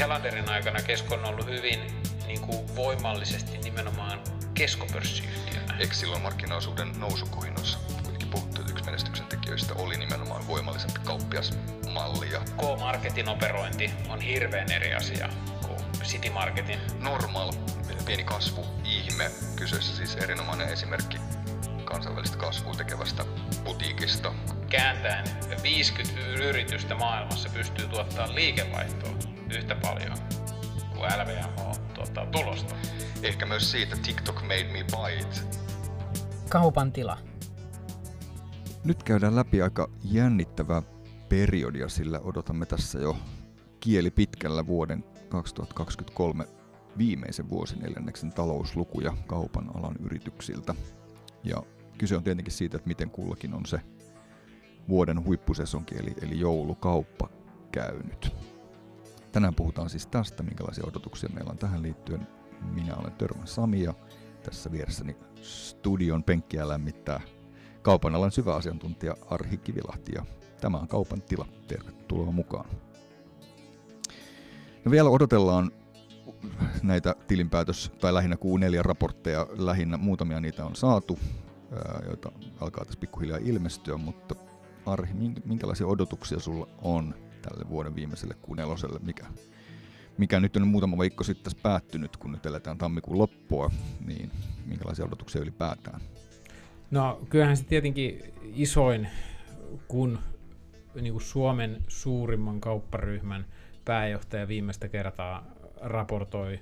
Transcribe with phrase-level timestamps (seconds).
[0.00, 1.80] Helanderin aikana Kesko on ollut hyvin
[2.26, 4.20] niin kuin voimallisesti nimenomaan
[4.54, 5.76] keskopörssiyhtiönä.
[5.78, 12.30] Eikö silloin markkinaosuuden nousukuhinnoissa kuitenkin puhuttu, että yksi menestyksen tekijöistä oli nimenomaan voimallisempi kauppiasmalli.
[12.32, 15.28] Ja K-marketin operointi on hirveän eri asia
[15.66, 16.80] kuin City Marketin.
[17.00, 17.52] normal,
[18.06, 19.30] pieni kasvu, ihme.
[19.56, 21.18] Kyseessä siis erinomainen esimerkki
[21.84, 23.24] kansainvälistä kasvua tekevästä
[23.64, 24.32] butiikista.
[24.76, 25.24] Kääntäen
[25.62, 29.10] 50 yritystä maailmassa pystyy tuottamaan liikevaihtoa
[29.56, 30.18] yhtä paljon
[30.92, 32.74] kuin LVMH tuottaa tulosta.
[33.22, 35.60] Ehkä myös siitä TikTok made me buy it.
[36.48, 37.18] Kaupan tila.
[38.84, 40.82] Nyt käydään läpi aika jännittävää
[41.28, 43.16] periodia, sillä odotamme tässä jo
[43.80, 46.46] kieli pitkällä vuoden 2023
[46.98, 50.74] viimeisen vuosineljänneksen talouslukuja kaupan alan yrityksiltä.
[51.44, 51.56] Ja
[51.98, 53.80] kyse on tietenkin siitä, että miten kullakin on se
[54.88, 57.28] vuoden huippusesonki, eli, eli joulukauppa
[57.72, 58.36] käynyt.
[59.32, 62.26] Tänään puhutaan siis tästä, minkälaisia odotuksia meillä on tähän liittyen.
[62.74, 63.94] Minä olen Törmän Sami ja
[64.42, 67.20] tässä vieressäni studion penkkiä lämmittää
[67.82, 70.26] kaupan alan syvä asiantuntija Arhi Kivilahti ja
[70.60, 71.46] tämä on kaupan tila.
[71.68, 72.70] Tervetuloa mukaan.
[74.84, 75.70] No vielä odotellaan
[76.82, 81.18] näitä tilinpäätös- tai lähinnä Q4-raportteja, lähinnä muutamia niitä on saatu,
[82.06, 84.34] joita alkaa tässä pikkuhiljaa ilmestyä, mutta
[84.86, 89.26] Arhi, minkä- minkälaisia odotuksia sulla on tälle vuoden viimeiselle Q4, mikä,
[90.18, 93.70] mikä nyt on muutama viikko sitten tässä päättynyt, kun nyt eletään tammikuun loppua,
[94.06, 94.30] niin
[94.66, 96.00] minkälaisia odotuksia ylipäätään?
[96.90, 99.08] No kyllähän se tietenkin isoin,
[99.88, 100.18] kun
[101.00, 103.46] niin kuin Suomen suurimman kaupparyhmän
[103.84, 105.46] pääjohtaja viimeistä kertaa
[105.80, 106.60] raportoi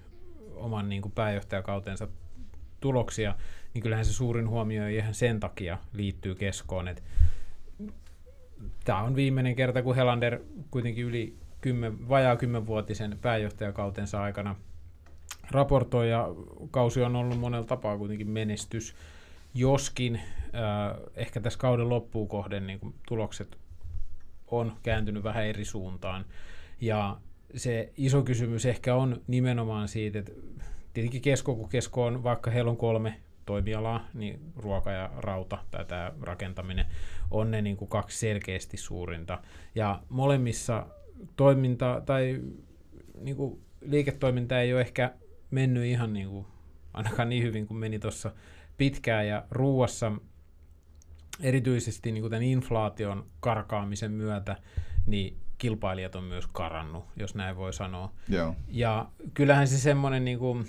[0.55, 2.09] oman niin kuin pääjohtajakautensa
[2.81, 3.35] tuloksia,
[3.75, 7.03] niin kyllähän se suurin huomio ihan sen takia liittyy keskoon, että
[8.85, 14.57] tämä on viimeinen kerta, kun Helander kuitenkin yli 10, vajaa kymmenvuotisen pääjohtajakautensa aikana
[15.51, 16.29] raportoi, ja
[16.71, 18.95] kausi on ollut monella tapaa kuitenkin menestys,
[19.55, 23.59] joskin äh, ehkä tässä kauden loppuun kohden niin kuin tulokset
[24.47, 26.25] on kääntynyt vähän eri suuntaan,
[26.81, 27.17] ja
[27.55, 30.33] se iso kysymys ehkä on nimenomaan siitä, että
[30.93, 35.85] tietenkin kesko, kun kesko on, vaikka heillä on kolme toimialaa, niin ruoka ja rauta tai
[35.85, 36.87] tämä rakentaminen
[37.31, 39.39] on ne niin kuin kaksi selkeästi suurinta.
[39.75, 40.87] Ja molemmissa
[41.37, 42.41] toiminta tai
[43.21, 45.15] niin kuin liiketoiminta ei ole ehkä
[45.51, 46.47] mennyt ihan niin kuin,
[46.95, 48.33] ainakaan niin hyvin kuin meni tuossa
[48.77, 50.13] pitkään ja ruuassa
[51.41, 54.57] erityisesti niin kuin tämän inflaation karkaamisen myötä,
[55.07, 58.13] niin kilpailijat on myös karannut, jos näin voi sanoa.
[58.29, 58.57] Joo.
[58.69, 60.67] Ja kyllähän se semmoinen niin kuin,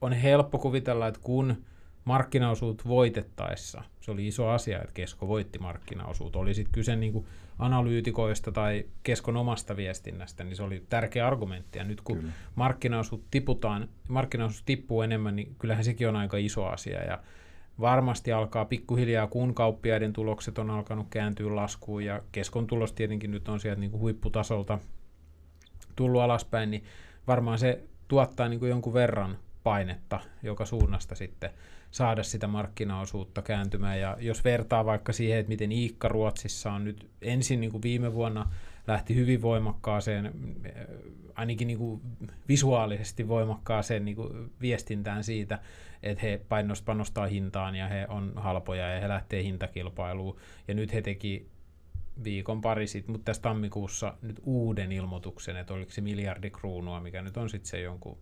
[0.00, 1.64] on helppo kuvitella, että kun
[2.04, 7.26] markkinaosuut voitettaessa, se oli iso asia, että Kesko voitti markkinaosuut, oli sitten kyse niin kuin
[7.58, 11.78] analyytikoista tai Keskon omasta viestinnästä, niin se oli tärkeä argumentti.
[11.78, 12.32] Ja nyt kun Kyllä.
[12.54, 17.04] markkinaosuut tiputaan, markkinaosuus tippuu enemmän, niin kyllähän sekin on aika iso asia.
[17.04, 17.18] Ja
[17.80, 23.48] varmasti alkaa pikkuhiljaa, kun kauppiaiden tulokset on alkanut kääntyä laskuun, ja Keskon tulos tietenkin nyt
[23.48, 24.78] on sieltä niin kuin huipputasolta
[25.96, 26.84] tullut alaspäin, niin
[27.26, 31.50] varmaan se tuottaa niin kuin jonkun verran painetta joka suunnasta sitten
[31.90, 34.00] saada sitä markkinaosuutta kääntymään.
[34.00, 38.14] Ja jos vertaa vaikka siihen, että miten Iikka Ruotsissa on nyt ensin niin kuin viime
[38.14, 38.52] vuonna
[38.86, 40.72] lähti hyvin voimakkaaseen, eh,
[41.34, 42.00] ainakin niin kuin
[42.48, 45.58] visuaalisesti voimakkaaseen niin kuin viestintään siitä,
[46.02, 46.40] että he
[46.84, 50.36] panostaa hintaan ja he on halpoja ja he lähtee hintakilpailuun.
[50.68, 51.48] Ja nyt he teki
[52.24, 57.22] viikon pari sitten, mutta tässä tammikuussa nyt uuden ilmoituksen, että oliko se miljardi kruunua, mikä
[57.22, 58.18] nyt on sitten se jonkun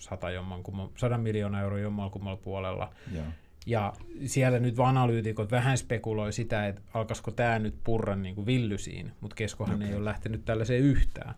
[0.00, 2.90] sata jomman, kumma, sadan miljoonaa euroa jommalla kummalla puolella.
[3.14, 3.24] Joo.
[3.66, 3.92] Ja
[4.26, 9.36] siellä nyt analyytikot vähän spekuloi sitä, että alkaisiko tämä nyt purra niin kuin villysiin, mutta
[9.36, 9.88] keskohan okay.
[9.88, 11.34] ei ole lähtenyt tällaiseen yhtään.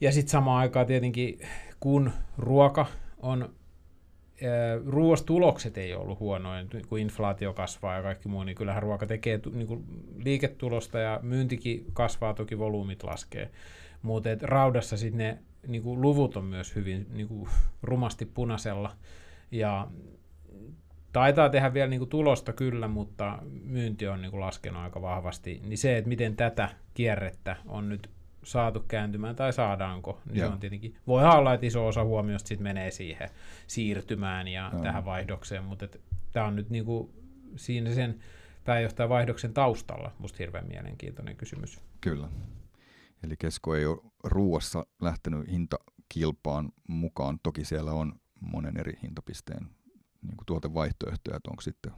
[0.00, 1.38] Ja sitten samaan aikaan tietenkin,
[1.80, 2.86] kun ruoka
[3.22, 3.54] on,
[4.86, 9.40] ruoastulokset ei ole ollut huonoja, kun inflaatio kasvaa ja kaikki muu, niin kyllähän ruoka tekee
[9.52, 9.84] niin kuin
[10.24, 13.50] liiketulosta ja myyntikin kasvaa, toki volyymit laskee.
[14.02, 17.48] Mutta raudassa sitten ne niin kuin luvut on myös hyvin niin kuin
[17.82, 18.96] rumasti punaisella
[19.50, 19.88] ja
[21.12, 25.60] taitaa tehdä vielä niin kuin tulosta kyllä, mutta myynti on niin kuin laskenut aika vahvasti.
[25.64, 28.10] Niin se, että miten tätä kierrettä on nyt
[28.44, 30.48] saatu kääntymään tai saadaanko, niin Joo.
[30.48, 33.28] se on tietenkin, voi olla, että iso osa huomiosta sit menee siihen
[33.66, 34.82] siirtymään ja Joo.
[34.82, 35.88] tähän vaihdokseen, mutta
[36.32, 37.10] tämä on nyt niin kuin
[37.56, 38.18] siinä sen
[38.64, 41.80] pääjohtajan vaihdoksen taustalla musta hirveän mielenkiintoinen kysymys.
[42.00, 42.28] Kyllä.
[43.24, 47.38] Eli Kesko ei ole ruuassa lähtenyt hintakilpaan mukaan.
[47.42, 49.66] Toki siellä on monen eri hintapisteen
[50.22, 51.92] niin kuin tuotevaihtoehtoja, että onko sitten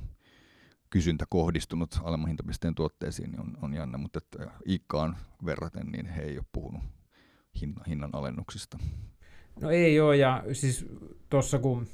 [0.91, 6.39] kysyntä kohdistunut alemmanhintapisteen tuotteisiin, niin on, on jännä, mutta että Iikkaan verraten, niin he ei
[6.39, 6.83] ole puhunut
[7.61, 8.79] hinnan, hinnan alennuksista.
[9.61, 10.87] No ei ole, ja siis
[11.31, 11.87] tuossa kun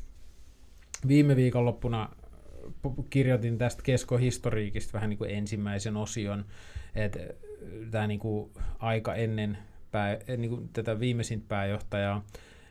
[1.09, 2.09] viime viikonloppuna
[3.11, 6.45] kirjoitin tästä keskohistoriikista vähän niin kuin ensimmäisen osion,
[6.95, 7.19] että
[7.91, 9.59] tämä niin kuin aika ennen
[9.91, 12.25] pää, niin kuin tätä viimeisintä pääjohtajaa,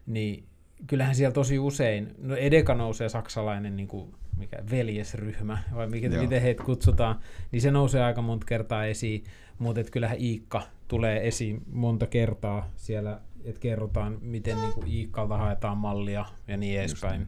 [0.06, 0.44] niin
[0.88, 6.42] kyllähän siellä tosi usein, no Edeka nousee saksalainen niin kuin, mikä veljesryhmä, vai mikä, miten
[6.42, 7.20] heitä kutsutaan,
[7.52, 9.24] niin se nousee aika monta kertaa esiin,
[9.60, 15.78] mutta kyllähän Iikka tulee esiin monta kertaa siellä, että kerrotaan, miten niin kuin Iikkalta haetaan
[15.78, 17.20] mallia ja niin edespäin.
[17.20, 17.28] Niin.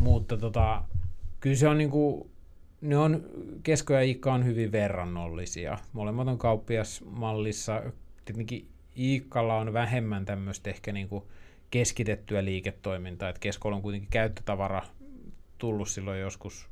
[0.00, 0.84] Mutta tota,
[1.40, 2.30] kyllä se on niin kuin,
[2.86, 3.24] ne on,
[3.62, 5.78] Kesko ja Iikka on hyvin verrannollisia.
[5.92, 7.82] Molemmat on kauppiasmallissa.
[8.24, 8.68] Tietenkin
[8.98, 11.24] Iikkalla on vähemmän tämmöistä ehkä niin kuin
[11.70, 14.82] keskitettyä liiketoimintaa, että Keskolla on kuitenkin käyttötavara
[15.58, 16.68] tullut silloin joskus,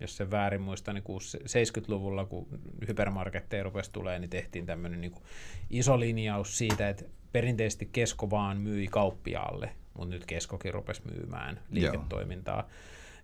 [0.00, 2.46] jos se väärin muista, niin 70-luvulla, kun
[2.88, 5.14] hypermarketteja rupesi tulee, niin tehtiin tämmöinen niin
[5.70, 12.56] iso linjaus siitä, että perinteisesti Kesko vaan myi kauppiaalle, mutta nyt Keskokin rupesi myymään liiketoimintaa.
[12.56, 12.68] Joo.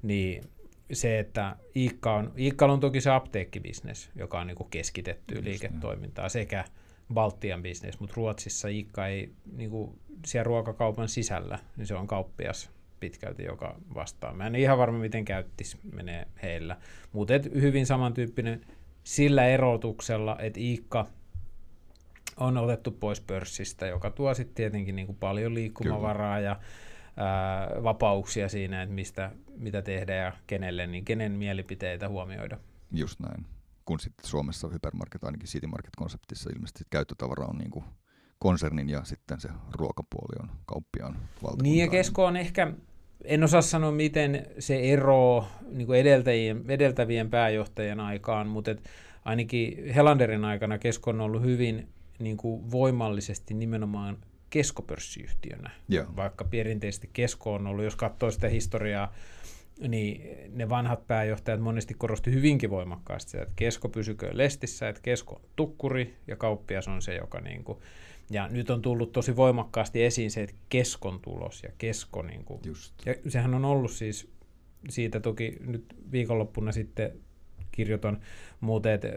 [0.02, 0.44] Niin
[0.92, 6.28] se, että Iikka on, Iikkalla on toki se apteekkibisnes, joka on niin keskitetty Just liiketoimintaa,
[6.28, 6.64] sekä
[7.14, 12.70] Baltian bisnes, mutta Ruotsissa Iikka ei niin kuin siellä ruokakaupan sisällä, niin se on kauppias
[13.00, 14.34] pitkälti, joka vastaa.
[14.34, 16.76] Mä en ihan varma, miten käyttis menee heillä,
[17.12, 18.60] mutta hyvin samantyyppinen
[19.04, 21.06] sillä erotuksella, että Iikka
[22.36, 26.48] on otettu pois pörssistä, joka tuo sitten tietenkin niin kuin paljon liikkumavaraa Kyllä.
[26.48, 26.60] ja
[27.16, 32.58] ää, vapauksia siinä, että mistä, mitä tehdä ja kenelle, niin kenen mielipiteitä huomioida.
[32.92, 33.46] Just näin.
[33.84, 37.84] Kun sitten Suomessa hypermarket, ainakin City Market-konseptissa ilmeisesti käyttötavara on niin kuin
[38.38, 41.62] konsernin ja sitten se ruokapuoli on kauppiaan valtakunta.
[41.62, 42.72] Niin ja Kesko on ehkä,
[43.24, 48.90] en osaa sanoa miten se ero niin edeltävien, edeltävien pääjohtajien aikaan, mutta et
[49.24, 54.18] ainakin Helanderin aikana Kesko on ollut hyvin niin kuin voimallisesti nimenomaan
[54.50, 55.70] keskopörssiyhtiönä.
[55.88, 56.06] Joo.
[56.16, 59.12] Vaikka perinteisesti Kesko on ollut, jos katsoo sitä historiaa,
[59.88, 65.34] niin ne vanhat pääjohtajat monesti korosti hyvinkin voimakkaasti sitä, että kesko pysyköön lestissä, että kesko
[65.34, 67.78] on tukkuri ja kauppias on se, joka niin kuin,
[68.30, 72.60] ja nyt on tullut tosi voimakkaasti esiin se, että keskon tulos ja kesko, niin kuin,
[72.64, 72.94] Just.
[73.06, 74.30] ja sehän on ollut siis
[74.88, 77.12] siitä toki nyt viikonloppuna sitten
[77.72, 78.20] kirjoitan
[78.60, 79.08] muuten, että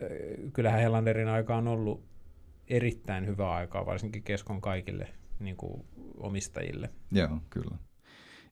[0.54, 2.04] kyllähän Helanderin aika on ollut
[2.68, 5.08] erittäin hyvä aikaa, varsinkin keskon kaikille
[5.44, 5.86] niin kuin
[6.18, 6.90] omistajille.
[7.12, 7.78] Joo, kyllä.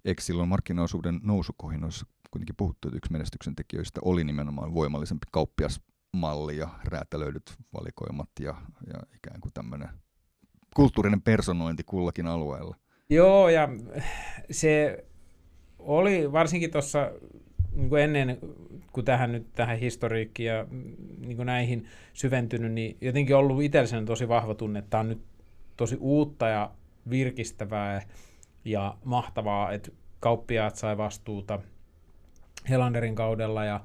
[0.05, 6.69] Eikö silloin markkinaosuuden nousukohinoissa kuitenkin puhuttu, että yksi menestyksen tekijöistä oli nimenomaan voimallisempi kauppiasmalli ja
[6.83, 8.55] räätälöidyt valikoimat ja,
[8.87, 9.89] ja ikään kuin tämmöinen
[10.75, 12.75] kulttuurinen personointi kullakin alueella.
[13.09, 13.69] Joo, ja
[14.51, 15.05] se
[15.79, 17.11] oli varsinkin tuossa
[17.71, 18.37] niin ennen
[18.93, 20.65] kuin tähän nyt tähän historiikkiin ja
[21.17, 25.21] niin kuin näihin syventynyt, niin jotenkin ollut itselleni tosi vahva tunne, että tämä on nyt
[25.77, 26.71] tosi uutta ja
[27.09, 28.01] virkistävää
[28.65, 31.59] ja mahtavaa, että kauppiaat sai vastuuta
[32.69, 33.79] Helanderin kaudella ja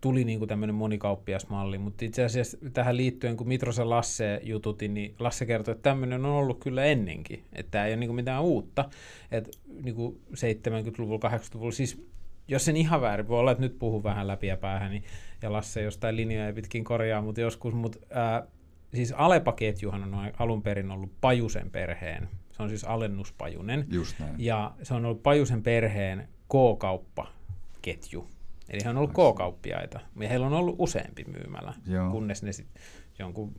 [0.00, 5.46] tuli niin tämmöinen monikauppiasmalli, mutta itse asiassa tähän liittyen, kun Mitrosen Lasse jututin, niin Lasse
[5.46, 8.88] kertoi, että tämmöinen on ollut kyllä ennenkin, että tämä ei ole niin mitään uutta,
[9.30, 9.50] että
[9.82, 12.06] niin kuin 70-luvulla, 80-luvulla, siis
[12.48, 15.04] jos sen ihan väärin, voi olla, että nyt puhun vähän läpi ja päähän, niin,
[15.42, 18.46] ja Lasse jostain linjoja pitkin korjaa, mutta joskus, mutta ää,
[18.94, 24.34] siis Alepa-ketjuhan on alun perin ollut Pajusen perheen, se on siis alennuspajunen, Just näin.
[24.38, 28.28] ja se on ollut Pajusen perheen K-kauppaketju,
[28.68, 32.10] eli he on ollut K-kauppiaita, ja heillä on ollut useampi myymälä, Joo.
[32.10, 32.82] kunnes ne sitten
[33.18, 33.54] jonkun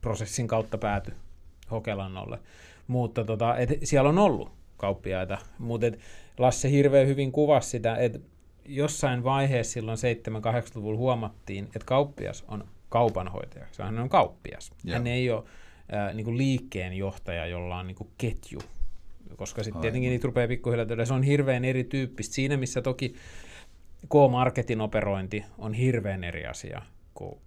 [0.00, 1.12] prosessin kautta pääty
[1.70, 2.38] Hokelannolle.
[2.86, 5.86] Mutta tota, et siellä on ollut kauppiaita, mutta
[6.38, 8.18] Lasse hirveän hyvin kuvasi sitä, että
[8.66, 13.66] jossain vaiheessa silloin 7-80-luvulla huomattiin, että kauppias on kaupanhoitaja.
[13.72, 14.72] Se on kauppias.
[14.84, 14.94] Ja.
[14.94, 15.44] Hän ei ole
[15.92, 18.60] ää, niin kuin liikkeen johtaja, jolla on niin kuin ketju.
[19.36, 22.34] Koska sitten tietenkin niitä rupeaa pikkuhiljaa Se on hirveän erityyppistä.
[22.34, 23.14] Siinä, missä toki
[24.08, 26.82] K-marketin operointi on hirveän eri asia
[27.14, 27.38] kuin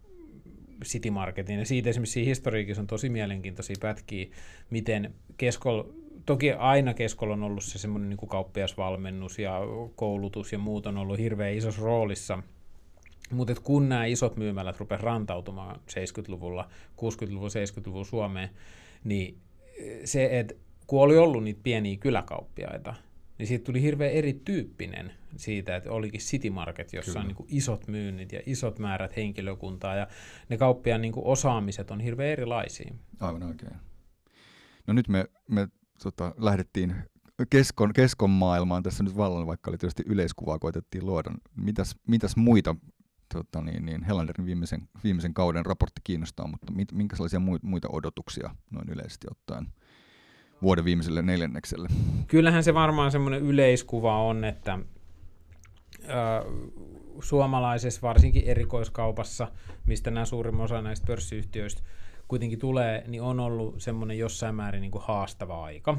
[0.84, 1.60] City Marketin.
[1.60, 4.27] Ja siitä esimerkiksi historiikissa on tosi mielenkiintoisia pätkiä,
[4.70, 5.84] miten keskol
[6.25, 9.60] toki aina keskolla on ollut se semmoinen niin kauppiasvalmennus ja
[9.96, 12.44] koulutus ja muut on ollut hirveän isossa roolissa.
[13.32, 16.70] Mutta kun nämä isot myymälät rupesivat rantautumaan 70-luvulla,
[17.01, 18.50] 60-luvulla, 70-luvulla Suomeen,
[19.03, 19.38] niin
[20.03, 20.53] se, että
[20.88, 22.94] kun oli ollut niitä pieniä kyläkauppiaita,
[23.38, 27.22] niin siitä tuli hirveän erityyppinen siitä, että olikin City Market, jossa Kyllä.
[27.22, 30.08] on niin isot myynnit ja isot määrät henkilökuntaa, ja
[30.50, 32.94] ne kauppiaan niin osaamiset on hirveän erilaisia.
[33.20, 33.75] Aivan oikein.
[34.88, 35.67] No nyt me, me
[36.03, 36.96] tota, lähdettiin
[37.50, 41.32] keskon, keskon maailmaan tässä nyt vallan, vaikka oli tietysti yleiskuvaa koitettiin luoda.
[41.55, 42.75] Mitäs, mitäs muita
[43.34, 48.89] tota niin, niin Helanderin viimeisen, viimeisen kauden raportti kiinnostaa, mutta mit, minkälaisia muita odotuksia noin
[48.89, 49.67] yleisesti ottaen
[50.62, 51.88] vuoden viimeiselle neljännekselle?
[52.27, 54.79] Kyllähän se varmaan semmoinen yleiskuva on, että
[56.03, 56.08] ö,
[57.22, 59.51] suomalaisessa varsinkin erikoiskaupassa,
[59.86, 61.82] mistä nämä suurimman osa näistä pörssiyhtiöistä
[62.27, 65.98] kuitenkin tulee, niin on ollut semmoinen jossain määrin niin kuin haastava aika.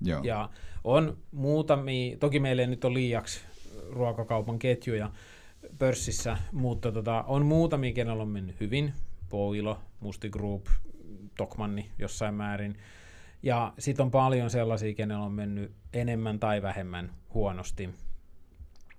[0.00, 0.22] Joo.
[0.22, 0.50] Ja
[0.84, 3.40] on muutamia, toki meillä ei nyt ole liiaksi
[3.90, 5.10] ruokakaupan ketjuja
[5.78, 8.92] pörssissä, mutta tota, on muutamia, kenellä on mennyt hyvin.
[9.28, 10.66] Poilo, Musti Group,
[11.36, 12.76] Tokmanni jossain määrin.
[13.42, 17.90] Ja sitten on paljon sellaisia, kenellä on mennyt enemmän tai vähemmän huonosti.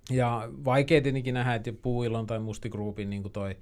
[0.09, 3.57] Ja vaikea tietenkin nähdä, että Puilon tai Musti Groupin niin toi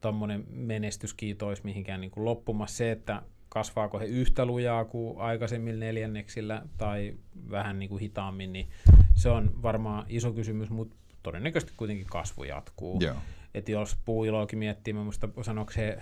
[0.00, 2.76] tuommoinen menestyskiito olisi mihinkään niin loppumassa.
[2.76, 7.14] Se, että kasvaako he yhtä lujaa kuin aikaisemmilla neljänneksillä tai
[7.50, 8.68] vähän niin kuin hitaammin, niin
[9.14, 13.00] se on varmaan iso kysymys, mutta todennäköisesti kuitenkin kasvu jatkuu.
[13.00, 13.16] Joo.
[13.54, 15.98] Et jos puuiloakin miettii, mä muista sanoiko he,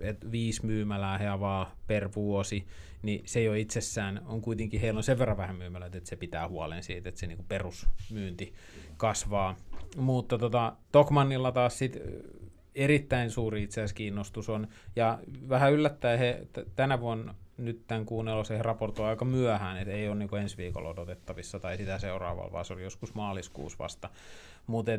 [0.00, 2.66] että viisi myymälää he avaa per vuosi,
[3.02, 6.48] niin se jo itsessään on kuitenkin, heillä on sen verran vähän myymälää, että se pitää
[6.48, 8.54] huolen siitä, että se niinku perusmyynti
[8.96, 9.56] kasvaa.
[9.96, 11.98] Mutta tota, Tokmannilla taas sit
[12.74, 18.06] erittäin suuri itse asiassa kiinnostus on, ja vähän yllättäen he t- tänä vuonna nyt tämän
[18.06, 21.98] kuun se he raportoi aika myöhään, että ei ole niin ensi viikolla odotettavissa tai sitä
[21.98, 24.10] seuraavalla, vaan se oli joskus maaliskuussa vasta.
[24.66, 24.92] Mutta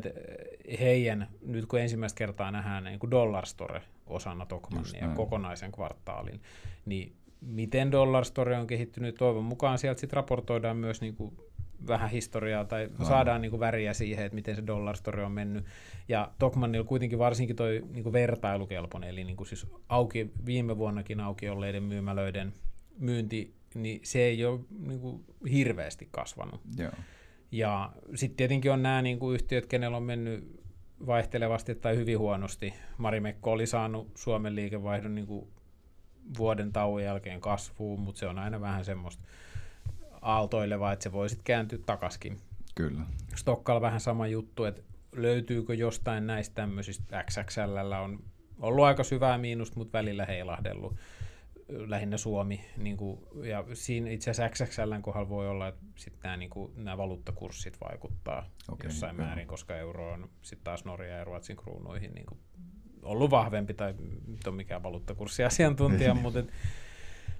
[0.80, 6.40] heidän, nyt kun ensimmäistä kertaa nähdään niin Dollar Store osana Tokmannia kokonaisen kvartaalin,
[6.86, 11.36] niin miten Dollar Store on kehittynyt, toivon mukaan sieltä sitten raportoidaan myös niin kuin
[11.86, 13.06] vähän historiaa tai Aivan.
[13.06, 15.64] saadaan niin kuin väriä siihen, että miten se Dollar Store on mennyt.
[16.08, 21.20] Ja Tokmannilla kuitenkin varsinkin toi niin kuin vertailukelpoinen, eli niin kuin siis auki, viime vuonnakin
[21.20, 22.52] auki olleiden myymälöiden
[22.98, 26.60] myynti, niin se ei ole niin kuin hirveästi kasvanut.
[26.76, 26.92] Joo.
[27.52, 30.60] Ja sitten tietenkin on nämä niin kuin yhtiöt, kenellä on mennyt
[31.06, 32.74] vaihtelevasti tai hyvin huonosti.
[32.98, 35.48] Marimekko oli saanut Suomen liikevaihdon niin kuin
[36.38, 39.22] vuoden tauon jälkeen kasvuun, mutta se on aina vähän semmoista
[40.22, 42.40] aaltoilevaa, että se voi sitten kääntyä takaskin.
[42.74, 43.00] Kyllä.
[43.34, 44.82] Stokkal vähän sama juttu, että
[45.12, 48.18] löytyykö jostain näistä tämmöisistä XXL on
[48.60, 50.96] ollut aika syvää miinusta, mutta välillä heilahdellut
[51.68, 56.36] lähinnä Suomi, niin kuin, ja siinä itse asiassa XXLn kohdalla voi olla, että sitten nämä,
[56.36, 61.24] niin kuin, nämä valuuttakurssit vaikuttaa okay, jossain määrin, koska euro on sitten taas Norja ja
[61.24, 62.38] Ruotsin kruunuihin niin kuin,
[63.02, 63.94] ollut vahvempi, tai
[64.26, 66.52] nyt on mikään valuuttakurssiasiantuntija, mutta et,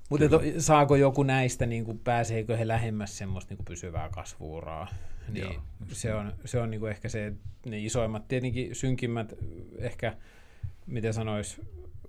[0.08, 4.88] mutta et, saako joku näistä, niin kuin, pääseekö he lähemmäs semmoista niin kuin pysyvää kasvuuraa,
[5.28, 5.62] niin Joo,
[5.92, 7.32] se on, se on niin kuin ehkä se,
[7.66, 9.34] ne isoimmat, tietenkin synkimmät,
[9.78, 10.16] ehkä,
[10.86, 11.60] miten sanois,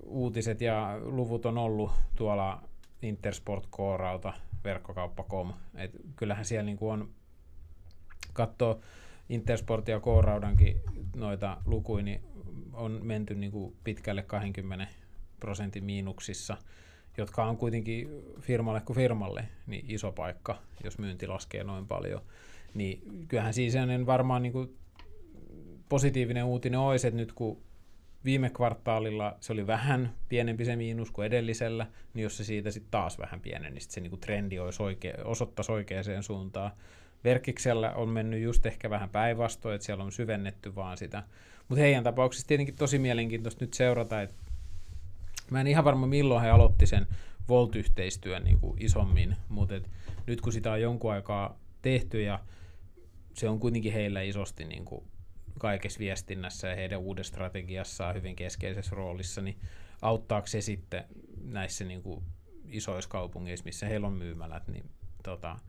[0.05, 2.63] uutiset ja luvut on ollut tuolla
[3.01, 4.33] Intersport Kooralta,
[4.63, 5.53] verkkokauppa.com.
[5.75, 7.09] Et kyllähän siellä niin on,
[8.33, 8.79] katsoo
[9.29, 10.81] Intersport ja Kooraudankin
[11.15, 12.21] noita lukuja, niin
[12.73, 14.87] on menty niin kuin pitkälle 20
[15.39, 16.57] prosentin miinuksissa,
[17.17, 22.21] jotka on kuitenkin firmalle kuin firmalle niin iso paikka, jos myynti laskee noin paljon.
[22.73, 23.73] Niin kyllähän siis
[24.05, 24.77] varmaan niin kuin
[25.89, 27.61] positiivinen uutinen olisi, että nyt kun
[28.25, 32.91] viime kvartaalilla se oli vähän pienempi se miinus kuin edellisellä, niin jos se siitä sitten
[32.91, 36.71] taas vähän pieneni, niin se niinku trendi olisi oikea, osoittaisi oikeaan suuntaan.
[37.23, 41.23] Verkiksellä on mennyt just ehkä vähän päinvastoin, että siellä on syvennetty vaan sitä.
[41.67, 44.35] Mutta heidän tapauksessa tietenkin tosi mielenkiintoista nyt seurata, että
[45.51, 47.07] mä en ihan varma milloin he aloitti sen
[47.49, 49.75] Volt-yhteistyön niin kuin isommin, mutta
[50.27, 52.39] nyt kun sitä on jonkun aikaa tehty ja
[53.33, 55.03] se on kuitenkin heillä isosti niin kuin
[55.59, 59.59] kaikessa viestinnässä ja heidän uudessa strategiassaan hyvin keskeisessä roolissa, niin
[60.01, 61.03] auttaako se sitten
[61.41, 62.25] näissä niin kuin
[62.67, 64.89] isoissa kaupungeissa, missä heillä on myymälät, niin
[65.23, 65.59] tota,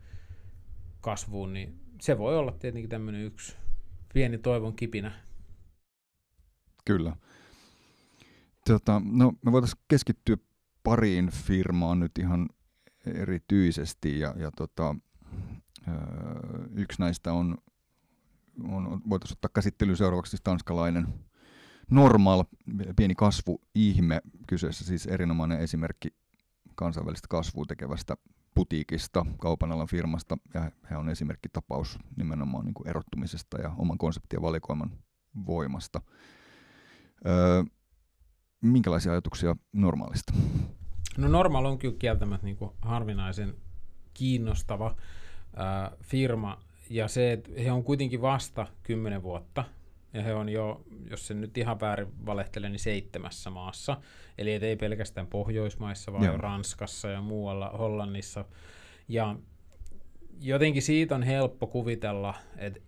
[1.01, 3.55] kasvuun, niin se voi olla tietenkin tämmöinen yksi
[4.13, 5.11] pieni toivon kipinä.
[6.85, 7.15] Kyllä.
[8.67, 10.37] Tota, no, me voitaisiin keskittyä
[10.83, 12.49] pariin firmaan nyt ihan
[13.05, 14.95] erityisesti, ja, ja tota,
[16.75, 17.57] yksi näistä on
[18.63, 21.07] on, voitaisiin ottaa käsittelyyn seuraavaksi siis tanskalainen
[21.91, 22.43] normal,
[22.95, 26.13] pieni kasvu ihme kyseessä siis erinomainen esimerkki
[26.75, 28.17] kansainvälistä kasvua tekevästä
[28.55, 33.97] putiikista, kaupan alan firmasta, ja he on esimerkki tapaus nimenomaan niin kuin erottumisesta ja oman
[33.97, 34.91] konseptien valikoiman
[35.45, 36.01] voimasta.
[37.25, 37.63] Öö,
[38.61, 40.33] minkälaisia ajatuksia normaalista?
[41.17, 43.55] No normaal on kyllä kieltämättä niin kuin harvinaisen
[44.13, 46.59] kiinnostava äh, firma,
[46.89, 49.63] ja se, että he on kuitenkin vasta kymmenen vuotta,
[50.13, 53.97] ja he on jo, jos se nyt ihan väärin valehtelee, niin seitsemässä maassa.
[54.37, 56.37] Eli ei pelkästään Pohjoismaissa, vaan Joo.
[56.37, 58.45] Ranskassa ja muualla, Hollannissa.
[59.07, 59.35] Ja
[60.41, 62.79] jotenkin siitä on helppo kuvitella, että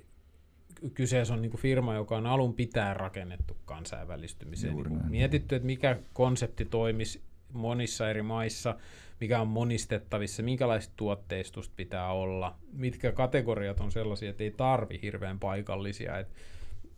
[0.94, 4.76] kyseessä on niin firma, joka on alun pitää rakennettu kansainvälistymiseen.
[4.76, 7.22] Niin mietitty, että mikä konsepti toimisi
[7.54, 8.76] monissa eri maissa,
[9.20, 15.40] mikä on monistettavissa, minkälaista tuotteistusta pitää olla, mitkä kategoriat on sellaisia, että ei tarvi hirveän
[15.40, 16.20] paikallisia.
[16.20, 16.28] Et,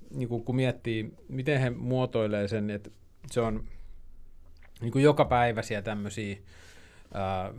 [0.09, 2.89] niin kun miettii, miten he muotoilee sen, että
[3.31, 3.63] se on
[4.81, 6.38] niin kuin joka päiväisiä tämmöisiä
[7.13, 7.53] ää,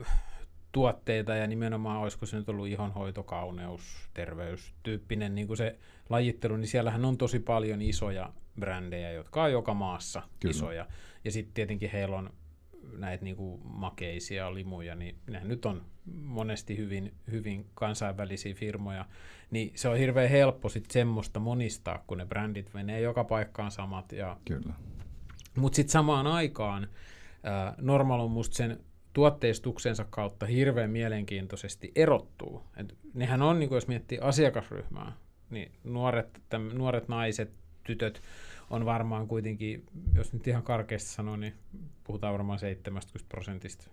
[0.73, 3.83] tuotteita ja nimenomaan olisiko se nyt ollut ihonhoito, kauneus,
[4.15, 9.53] terveys tyyppinen niin kuin se lajittelu, niin siellähän on tosi paljon isoja brändejä, jotka on
[9.53, 10.51] joka maassa Kyllä.
[10.51, 10.87] isoja.
[11.25, 12.31] Ja sitten tietenkin heillä on
[12.97, 15.85] näitä niin kuin makeisia limuja, niin ne nyt on
[16.23, 19.05] monesti hyvin, hyvin kansainvälisiä firmoja,
[19.51, 24.13] niin se on hirveän helppo sitten semmoista monistaa, kun ne brändit menee joka paikkaan samat.
[24.13, 24.37] Ja...
[24.45, 24.73] Kyllä.
[25.57, 28.81] Mutta sitten samaan aikaan äh, Normal on musta sen
[29.13, 32.65] tuotteistuksensa kautta hirveän mielenkiintoisesti erottuu.
[32.77, 35.13] Et nehän on, niin kuin jos miettii asiakasryhmää,
[35.51, 37.51] niin nuoret, täm, nuoret naiset,
[37.85, 38.23] tytöt
[38.71, 41.55] on varmaan kuitenkin, jos nyt ihan karkeasti sanoo, niin
[42.05, 43.91] puhutaan varmaan 70 prosentista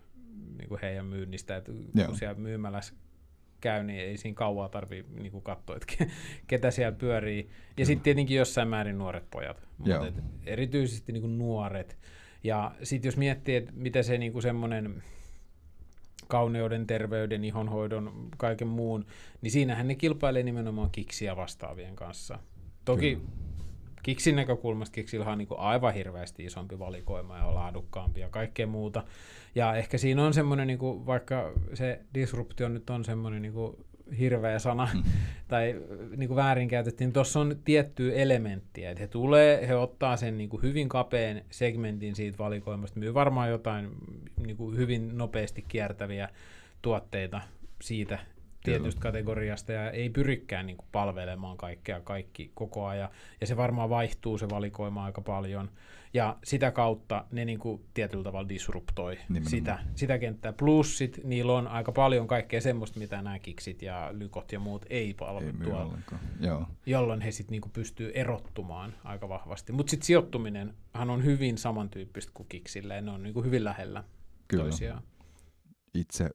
[0.58, 2.08] niin kuin heidän myynnistä, että Joo.
[2.08, 2.94] kun siellä myymälässä
[3.62, 6.06] käy, niin ei siinä kauaa tarvitse niin katsoa, että
[6.48, 7.50] ketä siellä pyörii.
[7.78, 10.14] Ja sitten tietenkin jossain määrin nuoret pojat, mutta
[10.46, 11.98] erityisesti niin kuin nuoret.
[12.44, 15.04] Ja sitten jos miettii, että mitä se niin semmoinen
[16.28, 19.06] kauneuden, terveyden, ihonhoidon, kaiken muun,
[19.42, 22.40] niin siinähän ne kilpailee nimenomaan kiksiä vastaavien kanssa.
[22.86, 23.47] Toki Kyllä.
[24.08, 29.04] Kiksin näkökulmasta Kiksillä on niin kuin aivan hirveästi isompi valikoima ja laadukkaampi ja kaikkea muuta.
[29.56, 33.78] Ja ehkä siinä on semmoinen, niin kuin, vaikka se disruptio nyt on semmoinen niin kuin
[34.20, 35.04] hirveä sana mm.
[35.48, 35.82] tai
[36.18, 40.50] niin kuin väärinkäytettiin, niin tuossa on tiettyä elementtiä, että he tulee, he ottaa sen niin
[40.50, 43.90] kuin hyvin kapeen segmentin siitä valikoimasta, myy varmaan jotain
[44.46, 46.30] niin kuin hyvin nopeasti kiertäviä
[46.82, 47.42] tuotteita
[47.82, 48.20] siitä
[48.72, 53.10] tietystä kategoriasta ja ei pyrikään niin kuin palvelemaan kaikkea kaikki koko ajan.
[53.42, 55.70] Ja se varmaan vaihtuu se valikoima aika paljon.
[56.14, 60.54] Ja sitä kautta ne niin kuin tietyllä tavalla disruptoi sitä, sitä kenttää.
[60.54, 65.14] Plussit, niillä on aika paljon kaikkea semmoista, mitä nämä kiksit ja lykot ja muut ei
[65.14, 65.98] palvele tuolla.
[66.86, 69.72] Jolloin he sitten niin pystyy erottumaan aika vahvasti.
[69.72, 73.02] Mutta sitten sijoittuminen on hyvin samantyyppistä kuin kiksille.
[73.02, 74.04] Ne on niin kuin hyvin lähellä
[74.48, 74.64] Kyllä.
[74.64, 75.04] toisiaan.
[75.94, 76.30] Itse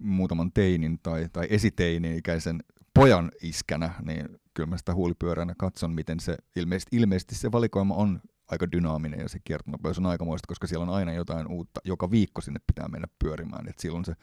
[0.00, 2.62] muutaman teinin tai, tai esiteini-ikäisen
[2.94, 8.20] pojan iskänä, niin kyllä mä sitä huulipyöränä katson, miten se ilmeisesti, ilmeisesti se valikoima on
[8.48, 11.80] aika dynaaminen ja se kiertonopeus on aikamoista, koska siellä on aina jotain uutta.
[11.84, 13.68] Joka viikko sinne pitää mennä pyörimään.
[13.68, 14.14] Et silloin se,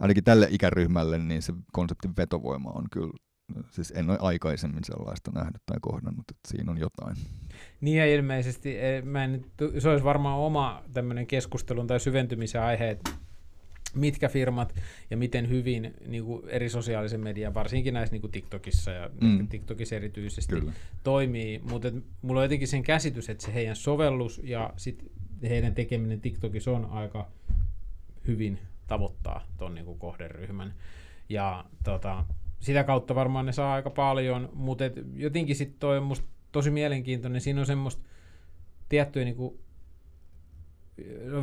[0.00, 3.12] ainakin tälle ikäryhmälle, niin se konseptin vetovoima on kyllä
[3.70, 7.16] siis en ole aikaisemmin sellaista nähnyt tai kohdannut, että siinä on jotain.
[7.80, 9.44] Niin ja ilmeisesti, eh, mä en,
[9.78, 13.10] se olisi varmaan oma tämmöinen keskustelun tai syventymisen aihe, että
[13.96, 14.74] mitkä firmat
[15.10, 19.48] ja miten hyvin niin kuin eri sosiaalisen median, varsinkin näissä niin kuin TikTokissa ja mm.
[19.48, 20.72] TikTokissa erityisesti Kyllä.
[21.02, 21.88] toimii, mutta
[22.22, 26.84] mulla on jotenkin sen käsitys, että se heidän sovellus ja sit heidän tekeminen TikTokissa on
[26.84, 27.28] aika
[28.26, 30.74] hyvin tavoittaa tuon niin kuin kohderyhmän.
[31.28, 32.24] Ja tota,
[32.60, 36.70] sitä kautta varmaan ne saa aika paljon, mutta et jotenkin sitten toi on musta tosi
[36.70, 37.40] mielenkiintoinen.
[37.40, 38.02] Siinä on semmoista
[38.88, 39.58] tiettyä niin kuin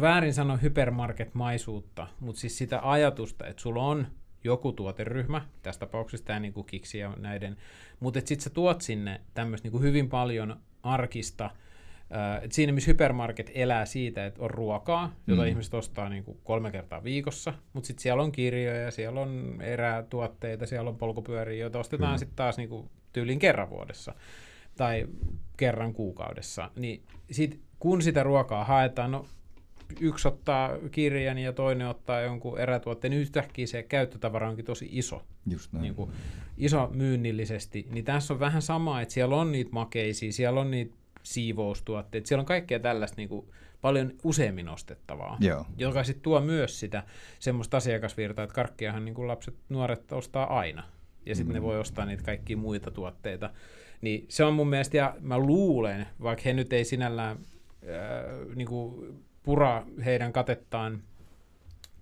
[0.02, 4.08] väärin sanoa hypermarket-maisuutta, mutta siis sitä ajatusta, että sulla on
[4.44, 7.58] joku tuoteryhmä, tässä tapauksessa tämä niin kiksi ja näiden,
[8.00, 11.50] mutta sitten sä tuot sinne tämmöistä niin hyvin paljon arkista,
[12.42, 15.48] et siinä missä hypermarket elää siitä, että on ruokaa, jota mm.
[15.48, 20.66] ihmiset ostaa niin kuin kolme kertaa viikossa, mutta sitten siellä on kirjoja, siellä on erätuotteita,
[20.66, 24.14] siellä on polkupyöriä, joita ostetaan sitten taas niin kuin tyylin kerran vuodessa
[24.78, 25.08] tai
[25.58, 26.72] kerran kuukaudessa.
[26.76, 29.26] Niin sit, kun sitä ruokaa haetaan, no
[30.02, 35.24] yksi ottaa kirjan ja toinen ottaa jonkun erätuotteen, niin yhtäkkiä se käyttötavara onkin tosi iso.
[35.50, 35.82] Just näin.
[35.82, 36.12] Niin kuin,
[36.58, 37.88] iso myynnillisesti.
[37.92, 42.42] Niin tässä on vähän sama, että siellä on niitä makeisia, siellä on niitä siivoustuotteita, siellä
[42.42, 43.46] on kaikkea tällaista niin kuin,
[43.84, 45.66] paljon useammin ostettavaa, Joo.
[45.78, 47.04] joka sitten tuo myös sitä
[47.40, 50.84] semmoista asiakasvirtaa, että karkkiahan niin kuin lapset, nuoret ostaa aina.
[51.26, 51.54] Ja sitten mm.
[51.54, 53.50] ne voi ostaa niitä kaikkia muita tuotteita.
[54.02, 58.68] Niin se on mun mielestä, ja mä luulen, vaikka he nyt ei sinällään äh, niin
[58.68, 61.04] kuin pura heidän katettaan,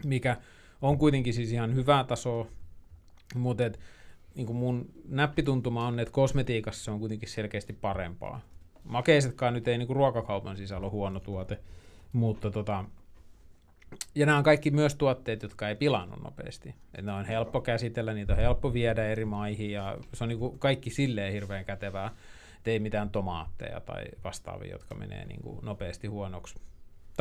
[0.06, 0.38] mikä
[0.82, 2.48] on kuitenkin siis ihan hyvää tasoa,
[3.36, 3.80] mutta et,
[4.36, 8.42] niin kuin mun näppituntuma on, että kosmetiikassa se on kuitenkin selkeästi parempaa.
[8.84, 11.60] Makeisetkaan nyt ei niin kuin ruokakaupan sisällä ole huono tuote,
[12.14, 12.86] mutta tota,
[14.16, 16.76] ja nämä on kaikki myös tuotteet, jotka ei pilannut nopeasti.
[16.96, 20.40] Et ne on helppo käsitellä, niitä on helppo viedä eri maihin ja se on niin
[20.40, 22.12] kuin kaikki silleen hirveän kätevää.
[22.58, 26.56] Et ei mitään tomaatteja tai vastaavia, jotka menee niin kuin nopeasti huonoksi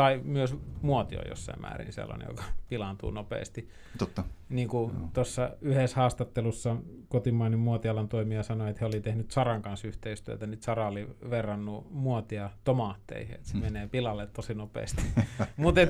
[0.01, 3.69] tai myös muoti on jossain määrin sellainen, joka pilaantuu nopeasti.
[3.99, 4.25] Totta.
[4.49, 6.77] niin kuin tuossa yhdessä haastattelussa
[7.09, 11.87] kotimainen muotialan toimija sanoi, että he oli tehnyt Saran kanssa yhteistyötä, niin Sara oli verrannut
[11.91, 13.61] muotia tomaatteihin, että se mm.
[13.61, 15.03] menee pilalle tosi nopeasti.
[15.57, 15.81] Mutta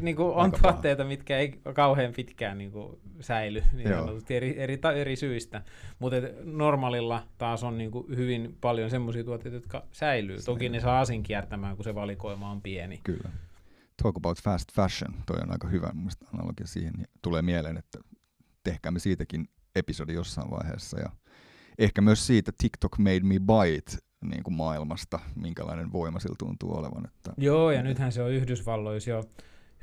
[0.00, 3.88] niin on tuotteita, mitkä ei kauhean pitkään niin kuin, säily niin
[4.30, 5.62] eri, eri, eri syistä.
[5.98, 10.38] Mutta normaalilla taas on niin kuin, hyvin paljon semmoisia tuotteita, jotka säilyy.
[10.44, 13.00] Toki ne saa asin kiertämään, kun se valikoima on pieni.
[13.04, 13.30] Kyllä
[14.02, 16.92] talk about fast fashion, toi on aika hyvä mun analogia siihen.
[17.22, 17.98] Tulee mieleen, että
[18.64, 21.00] tehkäämme siitäkin episodi jossain vaiheessa.
[21.00, 21.10] Ja
[21.78, 26.76] ehkä myös siitä TikTok made me buy it niin kuin maailmasta, minkälainen voima sillä tuntuu
[26.76, 27.06] olevan.
[27.06, 29.24] Että, Joo, ja nythän se on Yhdysvalloissa jo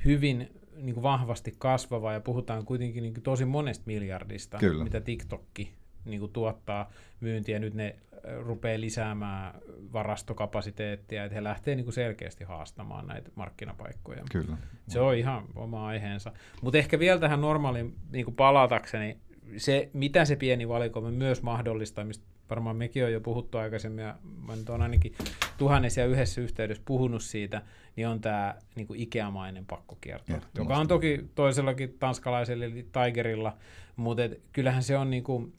[0.06, 4.84] hyvin niin kuin vahvasti kasvava, ja puhutaan kuitenkin niin kuin tosi monesta miljardista, Kyllä.
[4.84, 5.73] mitä TikTokki
[6.05, 7.60] niin kuin tuottaa myyntiä.
[7.60, 7.95] Nyt ne
[8.39, 9.53] rupeaa lisäämään
[9.93, 14.23] varastokapasiteettia, että he lähtee niin kuin selkeästi haastamaan näitä markkinapaikkoja.
[14.31, 14.57] Kyllä.
[14.88, 16.31] Se on ihan oma aiheensa.
[16.62, 19.17] Mutta ehkä vielä tähän normaaliin niin kuin palatakseni,
[19.57, 24.15] se, mitä se pieni valikoima myös mahdollistaa, mistä varmaan mekin on jo puhuttu aikaisemmin, ja
[24.47, 25.13] mä nyt olen ainakin
[25.57, 27.62] tuhannessa ja yhdessä yhteydessä puhunut siitä,
[27.95, 33.57] niin on tämä niin kuin Ikea-mainen pakkokierto, joka on toki toisellakin tanskalaisella eli Tigerilla,
[33.95, 35.53] mutta et, kyllähän se on niin kuin,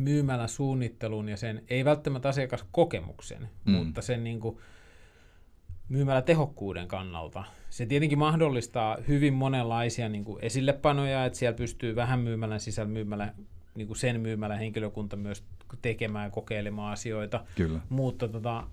[0.00, 3.72] myymällä suunnittelun ja sen, ei välttämättä asiakaskokemuksen, mm.
[3.72, 4.58] mutta sen niin kuin,
[5.90, 7.44] myymällä tehokkuuden kannalta.
[7.70, 13.34] Se tietenkin mahdollistaa hyvin monenlaisia niin kuin esillepanoja, että siellä pystyy vähän myymällä sisällä myymällä,
[13.74, 15.44] niin kuin sen myymällä henkilökunta myös
[15.82, 17.44] tekemään ja kokeilemaan asioita.
[17.56, 17.80] Kyllä.
[17.88, 18.66] Mutta tota,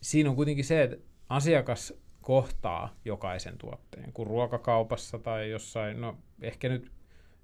[0.00, 0.96] siinä on kuitenkin se, että
[1.28, 6.90] asiakas kohtaa jokaisen tuotteen, kun ruokakaupassa tai jossain, no ehkä nyt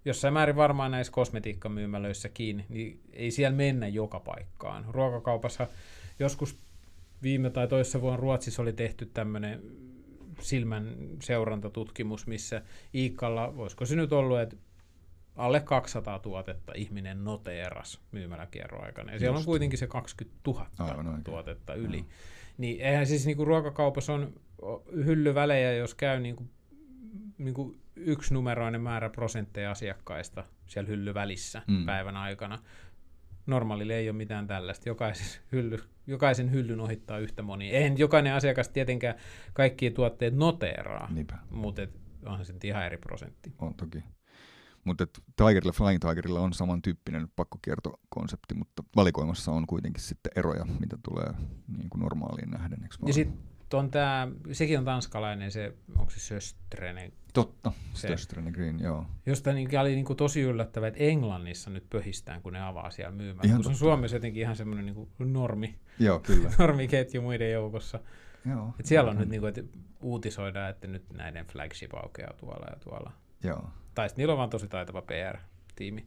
[0.04, 4.84] jossain määrin varmaan näissä kosmetiikkamyymälöissäkin, niin ei siellä mennä joka paikkaan.
[4.88, 5.66] Ruokakaupassa
[6.18, 6.58] joskus
[7.22, 9.62] viime tai toisessa vuonna Ruotsissa oli tehty tämmöinen
[10.40, 12.62] silmän seurantatutkimus, missä
[12.94, 14.56] Iikkalla, voisiko se nyt ollut, että
[15.36, 19.12] alle 200 tuotetta ihminen noteeras myymäläkierron aikana.
[19.12, 21.96] Ja siellä on kuitenkin se 20 000 Aivan tuotetta yli.
[21.96, 22.06] Joo.
[22.58, 24.32] Niin eihän siis niinku ruokakaupassa on
[24.94, 26.44] hyllyvälejä, jos käy niinku,
[27.38, 31.86] niinku yksinumeroinen määrä prosentteja asiakkaista siellä hylly välissä mm.
[31.86, 32.58] päivän aikana.
[33.46, 34.88] Normaalille ei ole mitään tällaista.
[34.88, 37.70] Jokaisen, hylly, jokaisen hyllyn ohittaa yhtä moni.
[37.70, 39.14] Eihän jokainen asiakas tietenkään
[39.52, 41.38] kaikki tuotteet noteeraa, Niinpä.
[41.50, 41.82] mutta
[42.26, 43.52] onhan se ihan eri prosentti.
[43.58, 44.04] On toki.
[44.84, 51.34] Mutta Tigerilla, Flying Tigerilla on samantyyppinen pakkokiertokonsepti, mutta valikoimassa on kuitenkin sitten eroja, mitä tulee
[51.76, 52.88] niin kuin normaaliin nähden.
[53.06, 53.38] Ja sitten
[53.74, 57.12] on tää, sekin on tanskalainen, se, onko se Söstrenen?
[57.33, 59.06] Totta, Söstrenen Green, joo.
[59.26, 63.12] Josta niin, oli niin kuin tosi yllättävää, että Englannissa nyt pöhistään, kun ne avaa siellä
[63.12, 63.46] myymään.
[63.46, 66.52] Ihan kun se on Suomessa jotenkin ihan semmoinen niin normi, joo, kyllä.
[66.59, 68.00] normiketju muiden joukossa.
[68.50, 72.66] Joo, Et siellä on nyt, niin kuin, että uutisoidaan, että nyt näiden flagship aukeaa tuolla
[72.70, 73.12] ja tuolla.
[73.44, 73.70] Joo.
[73.94, 76.06] Tai sitten niillä on vaan tosi taitava PR-tiimi.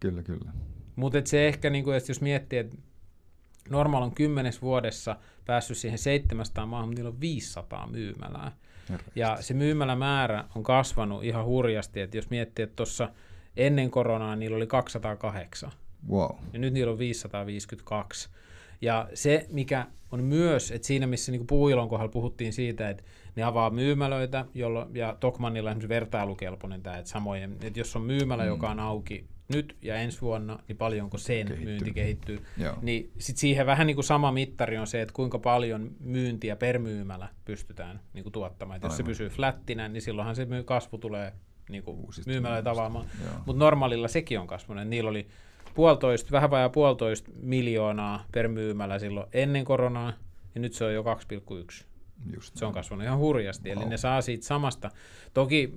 [0.00, 0.52] Kyllä, kyllä.
[0.96, 2.76] Mutta se ehkä, niin kuin, että jos miettii, että
[3.70, 8.52] Normal on kymmenes vuodessa päässyt siihen 700 maahan, mutta niillä on 500 myymälää.
[8.88, 9.20] Herrasti.
[9.20, 13.08] Ja se myymälämäärä on kasvanut ihan hurjasti, että jos miettii, että tuossa
[13.56, 15.70] ennen koronaa niillä oli 208.
[16.10, 16.30] Wow.
[16.52, 18.28] Ja nyt niillä on 552.
[18.80, 23.02] Ja se, mikä on myös, että siinä missä niin puuilon kohdalla puhuttiin siitä, että
[23.36, 28.42] ne avaa myymälöitä, jollo, ja Tokmanilla on vertailukelpoinen tämä, että samojen, että jos on myymälä,
[28.42, 28.48] mm.
[28.48, 31.64] joka on auki nyt ja ensi vuonna, niin paljonko sen kehittyy.
[31.64, 32.42] myynti kehittyy.
[32.56, 32.76] Joo.
[32.82, 36.78] Niin sit siihen vähän niin kuin sama mittari on se, että kuinka paljon myyntiä per
[36.78, 38.76] myymälä pystytään niin kuin tuottamaan.
[38.76, 41.32] Et jos se pysyy flättinä, niin silloinhan se kasvu tulee
[41.68, 43.06] niin kuin myymälöitä avaamaan.
[43.46, 44.88] Mutta normaalilla sekin on kasvanut.
[44.88, 45.26] Niillä oli
[45.74, 50.12] puolitoista, vähän vajaa puolitoista miljoonaa per myymälä silloin ennen koronaa,
[50.54, 51.84] ja nyt se on jo 2,1.
[52.34, 53.78] Just se on kasvanut ihan hurjasti, wow.
[53.78, 54.90] eli ne saa siitä samasta.
[55.34, 55.74] Toki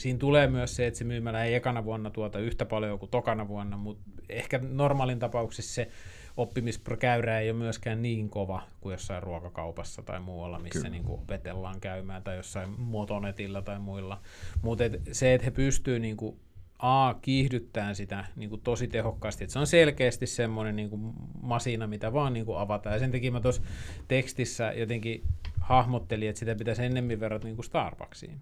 [0.00, 3.48] siinä tulee myös se, että se myymälä ei ekana vuonna tuota yhtä paljon kuin tokana
[3.48, 5.90] vuonna, mutta ehkä normaalin tapauksessa se
[6.36, 11.80] oppimiskäyrä ei ole myöskään niin kova kuin jossain ruokakaupassa tai muualla, missä niin kuin opetellaan
[11.80, 14.20] käymään tai jossain motonetilla tai muilla.
[14.62, 16.40] Mutta et se, että he pystyvät niin kuin
[16.78, 21.86] A, kiihdyttää sitä niin kuin tosi tehokkaasti, että se on selkeästi semmoinen niin kuin masina,
[21.86, 22.94] mitä vaan niin kuin avataan.
[22.94, 23.62] Ja sen takia mä tuossa
[24.08, 25.22] tekstissä jotenkin
[25.60, 28.40] hahmottelin, että sitä pitäisi ennemmin verrata niin kuin Starbucksiin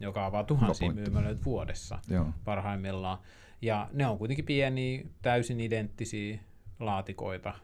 [0.00, 2.26] joka avaa tuhansia myymälöitä vuodessa Joo.
[2.44, 3.18] parhaimmillaan.
[3.62, 6.38] Ja ne on kuitenkin pieniä, täysin identtisiä
[6.80, 7.54] laatikoita,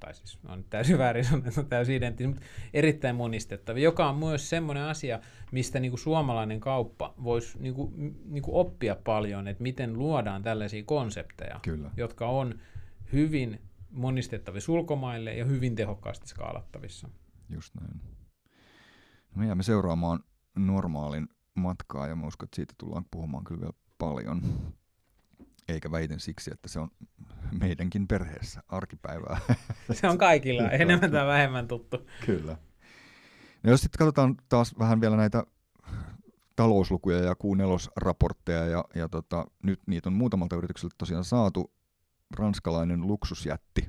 [0.00, 2.44] tai siis on täysin väärin sanoa, että on täysin identtisiä, mutta
[2.74, 5.20] erittäin monistettavia, joka on myös semmoinen asia,
[5.52, 7.92] mistä niinku suomalainen kauppa voisi niinku,
[8.24, 11.90] niinku oppia paljon, että miten luodaan tällaisia konsepteja, Kyllä.
[11.96, 12.60] jotka on
[13.12, 17.08] hyvin monistettavissa ulkomaille ja hyvin tehokkaasti skaalattavissa.
[17.50, 18.00] Just näin.
[19.34, 20.20] No me jäämme seuraamaan
[20.56, 24.42] normaalin matkaa ja mä uskon, että siitä tullaan puhumaan kyllä vielä paljon.
[25.68, 26.88] Eikä väitän siksi, että se on
[27.60, 29.40] meidänkin perheessä arkipäivää.
[29.92, 32.08] Se on kaikilla enemmän tai vähemmän tuttu.
[32.26, 32.56] Kyllä.
[33.62, 35.44] No jos sitten katsotaan taas vähän vielä näitä
[36.56, 41.72] talouslukuja ja Q4-raportteja, ja, ja tota, nyt niitä on muutamalta yritykseltä tosiaan saatu.
[42.36, 43.88] Ranskalainen luksusjätti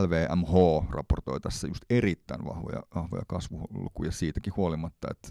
[0.00, 5.28] LVMH raportoi tässä just erittäin vahvoja, vahvoja kasvulukuja siitäkin huolimatta, että,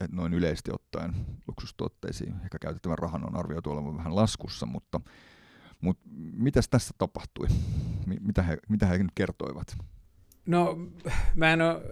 [0.00, 1.14] että, noin yleisesti ottaen
[1.48, 5.00] luksustuotteisiin ehkä käytettävän rahan on arvioitu olevan vähän laskussa, mutta,
[5.80, 6.02] mutta
[6.32, 7.46] mitäs tässä tapahtui?
[8.20, 9.76] Mitä he, mitä he nyt kertoivat?
[10.46, 10.78] No,
[11.34, 11.82] mä en ole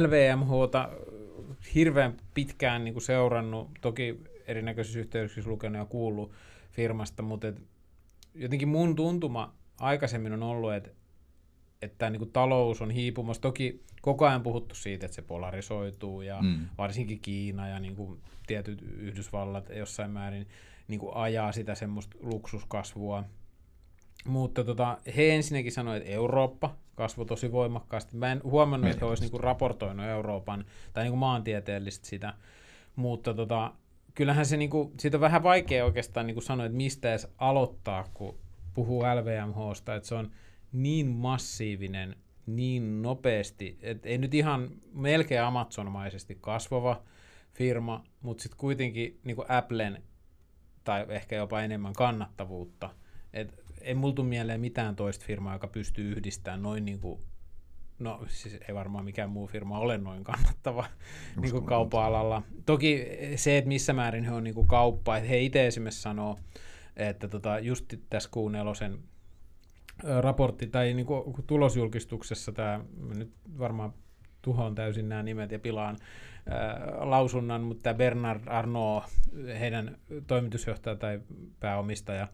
[0.00, 0.90] LVMHta
[1.74, 6.32] hirveän pitkään niin kuin seurannut, toki erinäköisissä yhteyksissä lukenut ja kuullut
[6.70, 7.62] firmasta, mutta et
[8.34, 10.90] jotenkin mun tuntuma aikaisemmin on ollut, että
[11.82, 13.42] että niin kuin talous on hiipumassa.
[13.42, 16.68] Toki koko ajan puhuttu siitä, että se polarisoituu ja mm.
[16.78, 20.48] varsinkin Kiina ja niin kuin tietyt Yhdysvallat jossain määrin
[20.88, 23.24] niin kuin ajaa sitä semmoista luksuskasvua.
[24.24, 28.16] Mutta tota, he ensinnäkin sanoivat, että Eurooppa kasvoi tosi voimakkaasti.
[28.16, 32.34] Mä en huomannut, että he olisivat niin raportoinut Euroopan tai niin kuin maantieteellisesti sitä.
[32.96, 33.72] Mutta tota,
[34.14, 37.28] kyllähän se, niin kuin, siitä on vähän vaikea oikeastaan niin kuin sanoa, että mistä edes
[37.38, 38.38] aloittaa, kun
[38.74, 40.30] puhuu LVMHsta, että se on
[40.72, 47.02] niin massiivinen, niin nopeasti, että ei nyt ihan melkein Amazon-maisesti kasvava
[47.52, 50.02] firma, mutta sitten kuitenkin niin kuin Applen
[50.84, 52.90] tai ehkä jopa enemmän kannattavuutta.
[53.32, 57.20] Et ei multu mieleen mitään toista firmaa, joka pystyy yhdistämään noin niin kuin,
[57.98, 60.86] no siis ei varmaan mikään muu firma ole noin kannattava
[61.40, 62.42] niin kuin kaupa-alalla.
[62.66, 63.06] Toki
[63.36, 66.38] se, että missä määrin he on niin kuin kauppa, että he itse esimerkiksi sanoo,
[66.96, 68.98] että tota, just tässä Q4
[70.20, 72.80] raportti tai niin kuin tulosjulkistuksessa tämä,
[73.16, 73.92] nyt varmaan
[74.42, 75.96] tuhoan täysin nämä nimet ja pilaan
[76.48, 79.04] ää, lausunnan, mutta tämä Bernard Arnault,
[79.60, 81.20] heidän toimitusjohtaja tai
[81.60, 82.28] pääomistaja,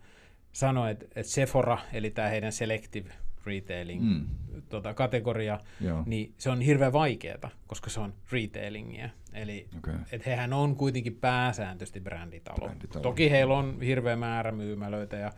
[0.53, 3.11] sanoi, että, että Sephora, eli tämä heidän selective
[3.47, 4.27] retailing mm.
[4.69, 6.03] tota, kategoria, Joo.
[6.07, 9.09] niin se on hirveän vaikeaa, koska se on retailingia.
[9.33, 9.95] Eli okay.
[10.13, 12.67] et hehän on kuitenkin pääsääntöisesti bränditalo.
[12.67, 13.03] bränditalo.
[13.03, 15.33] Toki heillä on hirveä määrä myymälöitä ja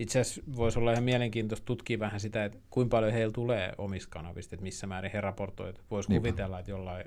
[0.00, 4.10] itse asiassa voisi olla ihan mielenkiintoista tutkia vähän sitä, että kuinka paljon heillä tulee omista
[4.10, 5.80] kanavista, että missä määrin he raportoivat.
[5.90, 7.04] Voisi kuvitella, että jollain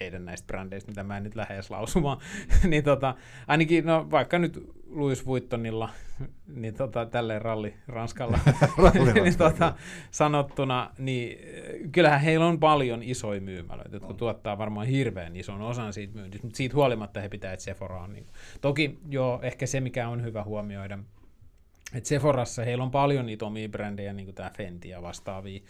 [0.00, 2.18] heidän näistä brändeistä, mitä mä en nyt lähde edes lausumaan,
[2.68, 3.14] niin tota,
[3.46, 5.88] ainakin no, vaikka nyt Louis Vuittonilla,
[6.46, 8.38] niin tota, tälleen ralli Ranskalla
[9.22, 9.74] niin, tota,
[10.10, 11.38] sanottuna, niin
[11.92, 14.16] kyllähän heillä on paljon isoja myymälöitä, jotka on.
[14.16, 18.12] tuottaa varmaan hirveän ison osan siitä myynnistä, mutta siitä huolimatta he pitää, että Sephora on.
[18.12, 18.26] Niin.
[18.60, 20.98] Toki joo, ehkä se mikä on hyvä huomioida,
[21.94, 25.60] et Sephorassa heillä on paljon niitä omia brändejä, niin kuin tämä Fenty ja vastaavia,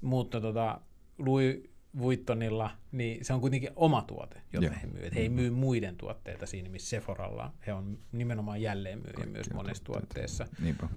[0.00, 0.80] mutta tota,
[1.18, 4.82] Louis Vuittonilla, niin se on kuitenkin oma tuote, jota yeah.
[4.82, 5.14] he myyvät.
[5.14, 9.84] He ei myy muiden tuotteita siinä, missä Sephoralla he on nimenomaan jälleen myyjä myös monessa
[9.84, 10.46] tuotteessa.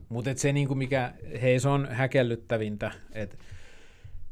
[0.10, 3.38] Mutta se, niinku, mikä heissä on häkellyttävintä, että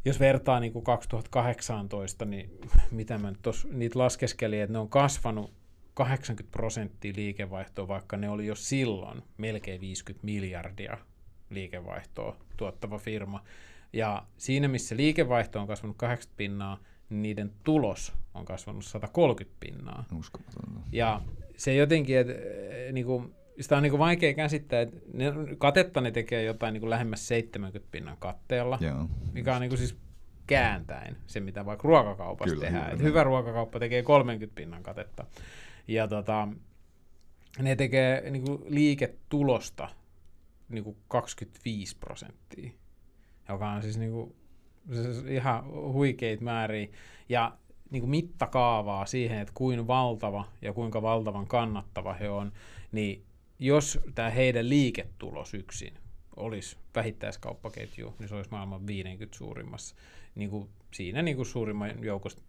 [0.06, 2.50] jos vertaa niin kuin 2018, niin
[2.92, 5.54] mitä mä nyt tos, niitä laskeskelin, että ne on kasvanut
[5.98, 10.98] 80 prosenttia liikevaihtoa, vaikka ne oli jo silloin melkein 50 miljardia
[11.50, 13.44] liikevaihtoa tuottava firma.
[13.94, 16.80] Ja siinä, missä liikevaihto on kasvanut 80 pinnaa,
[17.10, 20.06] niin niiden tulos on kasvanut 130 pinnaa.
[20.20, 20.80] Uskomatonta.
[20.92, 21.22] Ja
[21.56, 26.02] se jotenkin, että eh, niin kuin, sitä on niin kuin vaikea käsittää, että ne, katetta
[26.02, 29.98] ne tekee jotain niin kuin lähemmäs 70 pinnan katteella, Joo, mikä on niin kuin siis
[30.48, 32.92] kääntäen se, mitä vaikka ruokakaupassa Kyllä, tehdään.
[32.92, 35.26] Hyvä, hyvä ruokakauppa tekee 30 pinnan katetta.
[35.88, 36.48] Ja tota,
[37.60, 39.90] ne tekee niin kuin liiketulosta
[40.70, 42.72] niin kuin 25 prosenttia,
[43.50, 44.36] joka on siis, niin kuin,
[44.94, 46.88] siis ihan huikeita määriä.
[47.30, 47.58] Ja
[47.90, 52.52] niin kuin mittakaavaa siihen, että kuin valtava ja kuinka valtavan kannattava he on,
[52.92, 53.24] niin
[53.60, 55.94] jos tämä heidän liiketulos yksin
[56.36, 59.96] olisi vähittäiskauppaketju, niin se olisi maailman 50 suurimmassa.
[60.36, 62.42] Niin kuin siinä niin kuin suurimman joukosta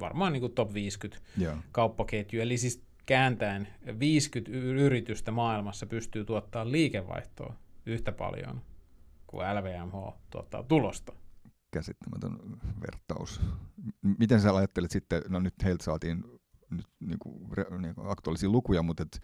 [0.00, 1.56] varmaan niin kuin top 50 Joo.
[1.72, 2.40] kauppaketju.
[2.40, 7.54] Eli siis kääntäen 50 yritystä maailmassa pystyy tuottaa liikevaihtoa
[7.86, 8.62] yhtä paljon
[9.26, 11.12] kuin LVMH tuottaa tulosta.
[11.70, 12.38] Käsittämätön
[12.80, 13.40] vertaus.
[14.18, 16.24] Miten sä ajattelet sitten, no nyt heiltä saatiin
[16.70, 17.50] nyt niin kuin,
[17.82, 19.22] niin kuin aktuaalisia lukuja, mutta et,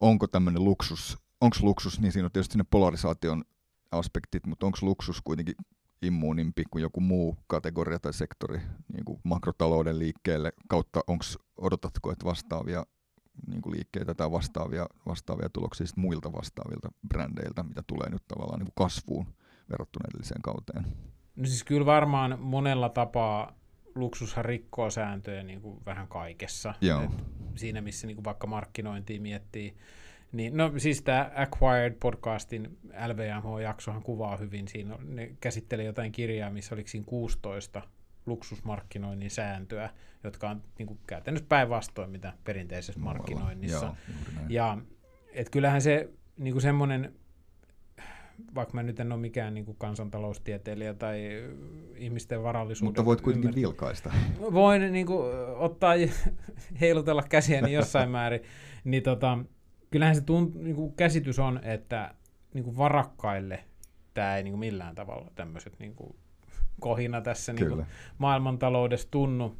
[0.00, 3.44] onko tämmöinen luksus, onko luksus, niin siinä on tietysti ne polarisaation
[3.92, 5.54] aspektit, mutta onko luksus kuitenkin
[6.02, 8.60] immuunimpi kuin joku muu kategoria tai sektori
[8.92, 12.86] niin kuin makrotalouden liikkeelle kautta, onks, odotatko, että vastaavia
[13.46, 18.72] niin kuin liikkeitä tai vastaavia, vastaavia tuloksia muilta vastaavilta brändeiltä, mitä tulee nyt tavallaan niin
[18.74, 19.26] kuin kasvuun
[19.70, 20.84] verrattuna edelliseen kauteen?
[21.36, 23.58] No siis kyllä varmaan monella tapaa
[23.94, 26.74] luksushan rikkoo sääntöjä niin kuin vähän kaikessa.
[26.80, 27.02] Joo.
[27.02, 27.10] Et
[27.56, 29.76] siinä, missä niin kuin vaikka markkinointia miettii.
[30.32, 34.68] Niin, no siis tämä Acquired podcastin LVMH-jaksohan kuvaa hyvin.
[34.68, 37.82] Siinä ne käsittelee jotain kirjaa, missä oliko siinä 16
[38.26, 39.90] luksusmarkkinoinnin sääntöä,
[40.24, 43.18] jotka on niin kuin, käytännössä päinvastoin mitä perinteisessä Muualla.
[43.18, 43.86] markkinoinnissa.
[43.86, 43.94] Joo.
[44.48, 44.78] Ja
[45.32, 47.14] et kyllähän se niin kuin semmoinen,
[48.54, 51.20] vaikka mä nyt en ole mikään niin kuin kansantaloustieteilijä tai
[51.96, 52.88] ihmisten varallisuuden...
[52.88, 54.12] Mutta voit kuitenkin ymmär- vilkaista.
[54.40, 55.94] voin niin kuin, ottaa
[56.80, 58.40] heilutella käsiäni jossain määrin,
[58.84, 59.38] niin tota,
[59.90, 62.14] kyllähän se tunt, niin kuin käsitys on, että
[62.54, 63.64] niin kuin varakkaille
[64.14, 66.16] tämä ei niin kuin millään tavalla tämmöiset niin kuin
[66.80, 67.86] kohina tässä niin kuin
[68.18, 69.56] maailmantaloudessa tunnu.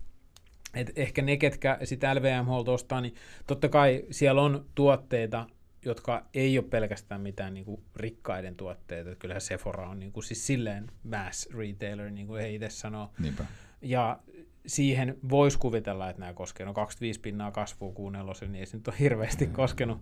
[0.75, 3.14] Et ehkä ne, ketkä sitä LVMH ostaa, niin
[3.47, 5.47] totta kai siellä on tuotteita,
[5.85, 9.11] jotka ei ole pelkästään mitään niin kuin rikkaiden tuotteita.
[9.11, 13.11] Et kyllähän Sephora on niin kuin, siis silleen mass retailer, niin kuin he itse sanoo.
[13.19, 13.45] Niinpä.
[13.83, 14.21] Ja
[14.66, 16.66] siihen voisi kuvitella, että nämä koskee.
[16.66, 19.99] No 25 pinnaa kasvua kuunnellosen, niin ei se nyt ole hirveästi koskenut.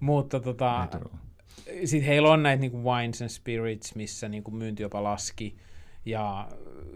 [0.00, 0.88] Mutta tota,
[1.84, 5.56] sitten heillä on näitä niinku wines and spirits, missä niinku myynti jopa laski.
[6.04, 6.48] Ja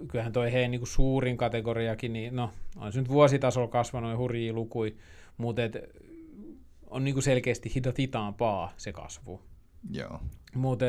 [0.09, 4.53] kyllähän toi heidän niinku suurin kategoriakin, niin no, on se nyt vuositasolla kasvanut ja hurjia
[4.53, 4.97] lukui,
[5.37, 5.77] mutta et,
[6.87, 9.43] on niinku selkeästi hita- hitaampaa se kasvu.
[9.91, 10.21] Joo.
[10.55, 10.85] Mutta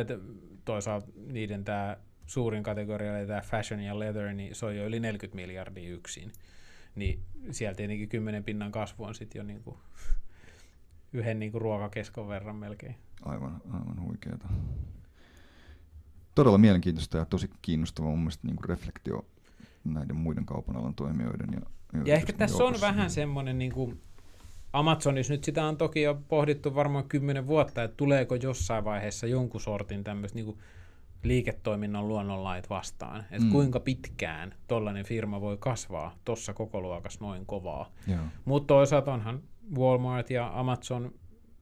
[0.66, 5.00] toisaalta niiden tämä suurin kategoria, eli tämä fashion ja leather, niin se on jo yli
[5.00, 6.32] 40 miljardia yksin.
[6.96, 7.20] Niin
[7.52, 9.80] siellä tietenkin 10 pinnan kasvu on sitten jo niinku
[11.14, 12.96] yhden niinku ruokakeskon verran melkein.
[13.22, 14.48] Aivan, aivan huikeeta.
[16.36, 19.26] Todella mielenkiintoista ja tosi kiinnostava mun mielestä niin kuin reflektio
[19.84, 21.50] näiden muiden kaupan alan toimijoiden.
[21.54, 21.62] Ja,
[22.06, 22.88] Ja ehkä tässä on joukossa.
[22.88, 24.02] vähän semmoinen, niin kuin
[24.74, 29.62] Amazonissa nyt sitä on toki jo pohdittu varmaan kymmenen vuotta, että tuleeko jossain vaiheessa jonkun
[29.62, 30.58] sortin tämmöistä niin kuin
[31.28, 33.20] liiketoiminnan luonnonlait vastaan.
[33.32, 33.52] Että Mm.
[33.52, 37.92] kuinka pitkään tollainen firma voi kasvaa tuossa koko luokassa noin kovaa.
[38.46, 39.42] Mutta toisaalta onhan
[39.78, 41.12] Walmart ja Amazon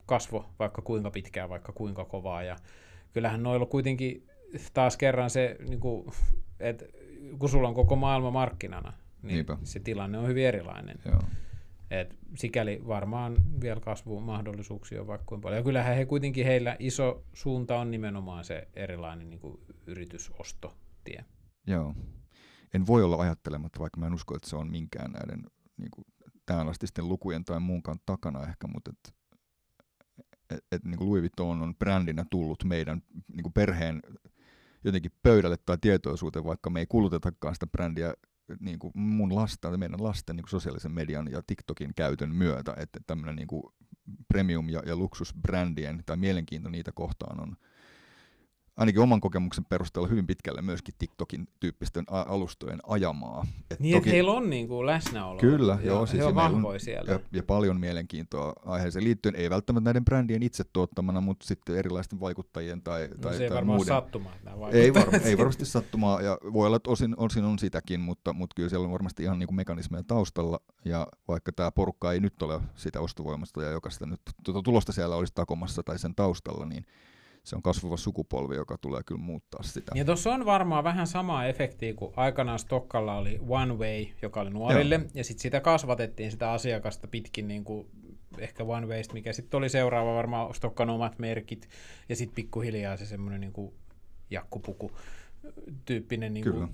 [0.05, 2.43] kasvo vaikka kuinka pitkään, vaikka kuinka kovaa.
[2.43, 2.55] Ja
[3.13, 4.27] kyllähän noilla kuitenkin
[4.73, 6.05] taas kerran se, niin kuin,
[6.59, 6.85] että
[7.39, 9.57] kun sulla on koko maailma markkinana, niin Niinpä.
[9.63, 10.99] se tilanne on hyvin erilainen.
[11.05, 11.21] Joo.
[11.93, 15.59] Et sikäli varmaan vielä kasvumahdollisuuksia on vaikka kuinka paljon.
[15.59, 21.25] Ja kyllähän he kuitenkin heillä iso suunta on nimenomaan se erilainen niin kuin yritysostotie.
[21.67, 21.95] Joo.
[22.73, 25.43] En voi olla ajattelematta, vaikka mä en usko, että se on minkään näiden
[25.77, 26.05] niin kuin,
[27.09, 29.15] lukujen tai muunkaan takana ehkä, mutta et,
[30.49, 34.01] et, et, niin kuin Louis Vuitton on brändinä tullut meidän niin kuin perheen
[34.83, 38.13] jotenkin pöydälle tai tietoisuuteen, vaikka me ei kulutetakaan sitä brändiä
[38.59, 42.99] niin kuin mun lasta, meidän lasten niin kuin sosiaalisen median ja TikTokin käytön myötä, että
[43.07, 43.63] tämmöinen niin kuin
[44.27, 47.57] premium- ja, ja luksusbrändien tai mielenkiinto niitä kohtaan on
[48.77, 53.45] ainakin oman kokemuksen perusteella hyvin pitkälle myöskin TikTokin tyyppisten alustojen ajamaa.
[53.71, 55.39] Et Niin, että heillä on niin kuin läsnäolo.
[55.39, 57.11] Kyllä, ja joo, siis he on vahvoja siellä.
[57.11, 62.19] ja, ja paljon mielenkiintoa aiheeseen liittyen, ei välttämättä näiden brändien itse tuottamana, mutta sitten erilaisten
[62.19, 63.95] vaikuttajien tai, no, tai, se ei tai varmaan muiden.
[63.95, 64.33] sattumaa.
[64.71, 65.19] Ei, vaikuttaa.
[65.19, 68.69] var, ei varmasti sattumaa, ja voi olla, että osin, osin on sitäkin, mutta, mutta kyllä
[68.69, 72.61] siellä on varmasti ihan niin kuin mekanismeja taustalla, ja vaikka tämä porukka ei nyt ole
[72.75, 76.85] sitä ostovoimasta, ja joka sitä nyt tuota tulosta siellä olisi takomassa tai sen taustalla, niin
[77.45, 79.91] se on kasvava sukupolvi, joka tulee kyllä muuttaa sitä.
[79.95, 84.49] Ja tuossa on varmaan vähän samaa efektiä kuin aikanaan Stokkalla oli One Way, joka oli
[84.49, 85.07] nuorille, Joo.
[85.13, 87.87] ja sitten sitä kasvatettiin sitä asiakasta pitkin niin kuin
[88.37, 91.69] ehkä One Waysta, mikä sitten oli seuraava varmaan Stokkan omat merkit,
[92.09, 93.73] ja sitten pikkuhiljaa se semmoinen niin kuin
[94.29, 94.91] jakkupuku
[95.85, 96.69] tyyppinen niin kuin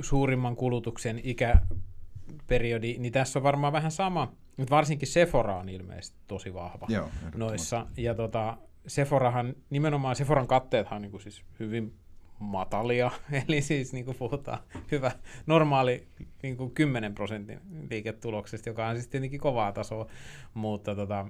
[0.00, 6.54] suurimman kulutuksen ikäperiodi, niin tässä on varmaan vähän sama, mutta varsinkin Sephora on ilmeisesti tosi
[6.54, 7.86] vahva Joo, noissa.
[7.96, 8.56] Ja tota,
[8.88, 11.94] Sephorahan, nimenomaan Sephoran katteethan on niin kuin siis hyvin
[12.38, 13.10] matalia,
[13.48, 14.58] eli siis niin kuin puhutaan
[14.92, 15.12] hyvä
[15.46, 16.08] normaali
[16.42, 20.06] niin kuin 10 prosentin liiketuloksesta, joka on siis tietenkin kovaa tasoa,
[20.54, 21.26] mutta tota,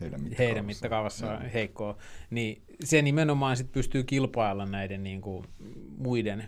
[0.00, 1.96] heidän heidän mittakaavassa on heikkoa,
[2.30, 5.44] niin se nimenomaan sit pystyy kilpailla näiden niin kuin
[5.98, 6.44] muiden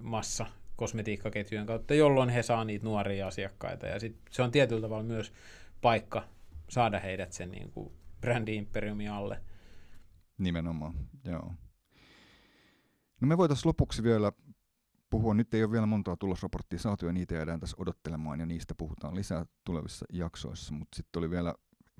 [0.00, 5.04] massa kosmetiikkaketjujen kautta, jolloin he saa niitä nuoria asiakkaita, ja sit se on tietyllä tavalla
[5.04, 5.32] myös
[5.80, 6.24] paikka
[6.68, 7.92] saada heidät sen niin kuin
[8.24, 9.40] brändi-imperiumin alle.
[10.38, 10.94] Nimenomaan,
[11.24, 11.52] joo.
[13.20, 14.32] No me voitaisiin lopuksi vielä
[15.10, 18.74] puhua, nyt ei ole vielä montaa tulosraporttia saatu ja niitä jäädään tässä odottelemaan ja niistä
[18.74, 21.54] puhutaan lisää tulevissa jaksoissa, mutta sitten oli vielä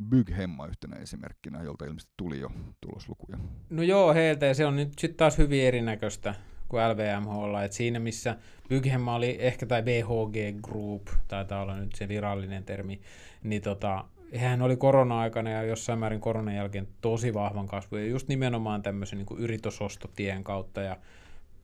[0.09, 2.51] Byghemma yhtenä esimerkkinä, jolta ilmeisesti tuli jo
[2.81, 3.39] tuloslukuja.
[3.70, 6.35] No joo, heiltä, ja se on nyt sitten taas hyvin erinäköistä
[6.68, 8.37] kuin LVMHlla, että siinä missä
[8.68, 13.01] Byghemma oli ehkä, tai BHG Group, taitaa olla nyt se virallinen termi,
[13.43, 14.05] niin tota,
[14.37, 19.18] hän oli korona-aikana ja jossain määrin koronan jälkeen tosi vahvan kasvun, ja just nimenomaan tämmöisen
[19.18, 20.97] niin yritysostotien kautta, ja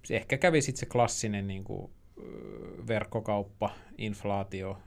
[0.05, 1.91] se ehkä kävi sitten se klassinen niin kuin,
[2.89, 4.79] verkkokauppa, inflaatio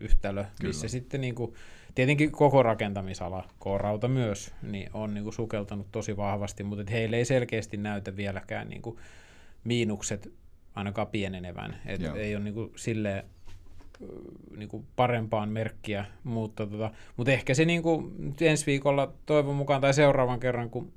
[0.00, 1.54] yhtälö, missä sitten niin kuin,
[1.94, 7.24] tietenkin koko rakentamisala, K-rauta myös, niin on niin kuin sukeltanut tosi vahvasti, mutta heille ei
[7.24, 8.96] selkeästi näytä vieläkään niin kuin
[9.64, 10.32] miinukset
[10.74, 11.76] ainakaan pienenevän.
[11.86, 13.24] Et ei ole niin kuin silleen
[14.56, 19.80] niin kuin parempaan merkkiä, mutta, tota, mutta ehkä se niin kuin ensi viikolla toivon mukaan
[19.80, 20.92] tai seuraavan kerran, kun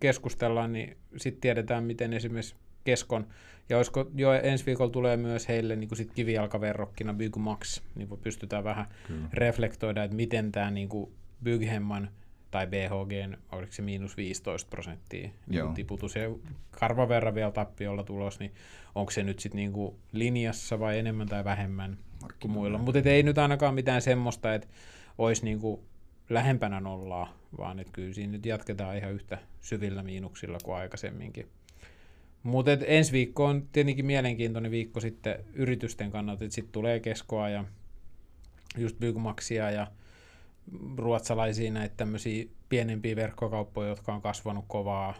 [0.00, 3.26] keskustellaan, niin sitten tiedetään, miten esimerkiksi keskon,
[3.68, 8.08] ja olisiko jo ensi viikolla tulee myös heille niin kuin sit kivijalkaverrokkina Big Max, niin
[8.22, 9.28] pystytään vähän Kyllä.
[9.32, 11.12] reflektoida, että miten tämä niin kuin
[11.44, 12.10] Byghemman
[12.50, 16.16] tai BHG, oliko se miinus 15 prosenttia niin tiputus.
[16.16, 16.30] Ja
[16.70, 18.52] karvan verran vielä tappiolla tulos, niin
[18.94, 21.98] onko se nyt sitten niin linjassa vai enemmän tai vähemmän
[22.40, 22.78] kuin muilla.
[22.78, 24.68] Mutta ei nyt ainakaan mitään semmoista, että
[25.18, 25.80] olisi niin kuin
[26.30, 31.48] lähempänä nollaa, vaan että kyllä siinä nyt jatketaan ihan yhtä syvillä miinuksilla kuin aikaisemminkin.
[32.42, 37.64] Mutta ensi viikko on tietenkin mielenkiintoinen viikko sitten yritysten kannalta, että sitten tulee keskoa ja
[38.76, 39.86] just Byggmaxia ja
[40.96, 45.14] ruotsalaisia näitä tämmöisiä pienempiä verkkokauppoja, jotka on kasvanut kovaa,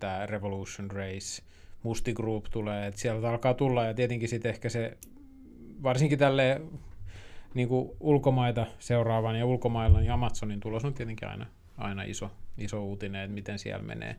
[0.00, 1.42] tämä Revolution Race,
[1.82, 4.96] Musti Group tulee, että sieltä alkaa tulla ja tietenkin sitten ehkä se,
[5.82, 6.60] varsinkin tälle
[7.54, 11.46] niin kuin ulkomaita seuraavan ja ulkomailla, niin Amazonin tulos on tietenkin aina,
[11.78, 14.16] aina iso, iso uutinen, että miten siellä menee.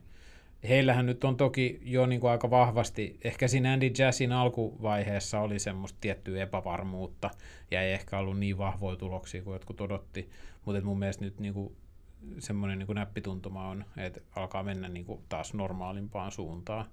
[0.68, 5.58] Heillähän nyt on toki jo niin kuin aika vahvasti, ehkä siinä Andy Jazzin alkuvaiheessa oli
[5.58, 7.30] semmoista tiettyä epävarmuutta
[7.70, 10.30] ja ei ehkä ollut niin vahvoja tuloksia kuin jotkut odotti,
[10.64, 11.76] mutta mun mielestä nyt niin kuin
[12.38, 16.84] semmoinen niin kuin näppituntuma on, että alkaa mennä niin kuin taas normaalimpaan suuntaan.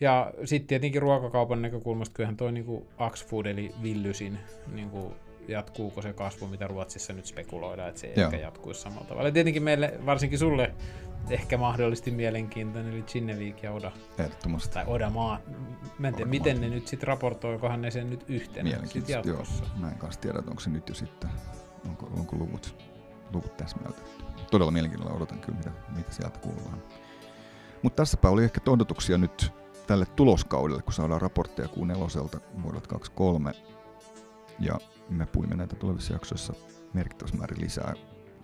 [0.00, 4.38] Ja sitten tietenkin ruokakaupan näkökulmasta kyllähän toi niin kuin Axfood eli Villysin
[4.72, 5.14] niin kuin
[5.48, 8.24] jatkuuko se kasvu, mitä Ruotsissa nyt spekuloidaan, että se ei Joo.
[8.24, 9.28] ehkä jatkuisi samalla tavalla.
[9.28, 10.74] Ja tietenkin meille, varsinkin sulle,
[11.30, 13.92] ehkä mahdollisesti mielenkiintoinen, eli Chinnevik ja Oda.
[14.18, 14.74] Ehdottomasti.
[14.74, 15.40] Tai Oda Maa.
[15.98, 19.64] Mä en tiedä, miten ne nyt sitten raportoikohan ne sen nyt yhtenä sit jatkossa.
[19.64, 19.72] Joo.
[19.76, 21.30] Mä en kanssa tiedä, onko se nyt jo sitten,
[21.88, 22.76] onko, onko luvut,
[23.32, 24.24] luvut täsmältetty.
[24.50, 26.82] Todella mielenkiinnolla odotan kyllä, mitä, mitä sieltä kuullaan.
[27.82, 29.52] Mutta tässäpä oli ehkä odotuksia nyt
[29.90, 33.52] tälle tuloskaudelle, kun saadaan raportteja kuun neloselta vuodelta 23.
[34.60, 34.78] Ja
[35.08, 36.52] me puimme näitä tulevissa jaksoissa
[36.94, 37.94] merkittävässä määrin lisää.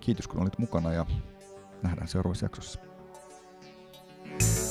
[0.01, 1.07] Kiitos kun olit mukana ja
[1.83, 2.81] nähdään seuraavassa jaksossa.
[4.39, 4.66] Thank you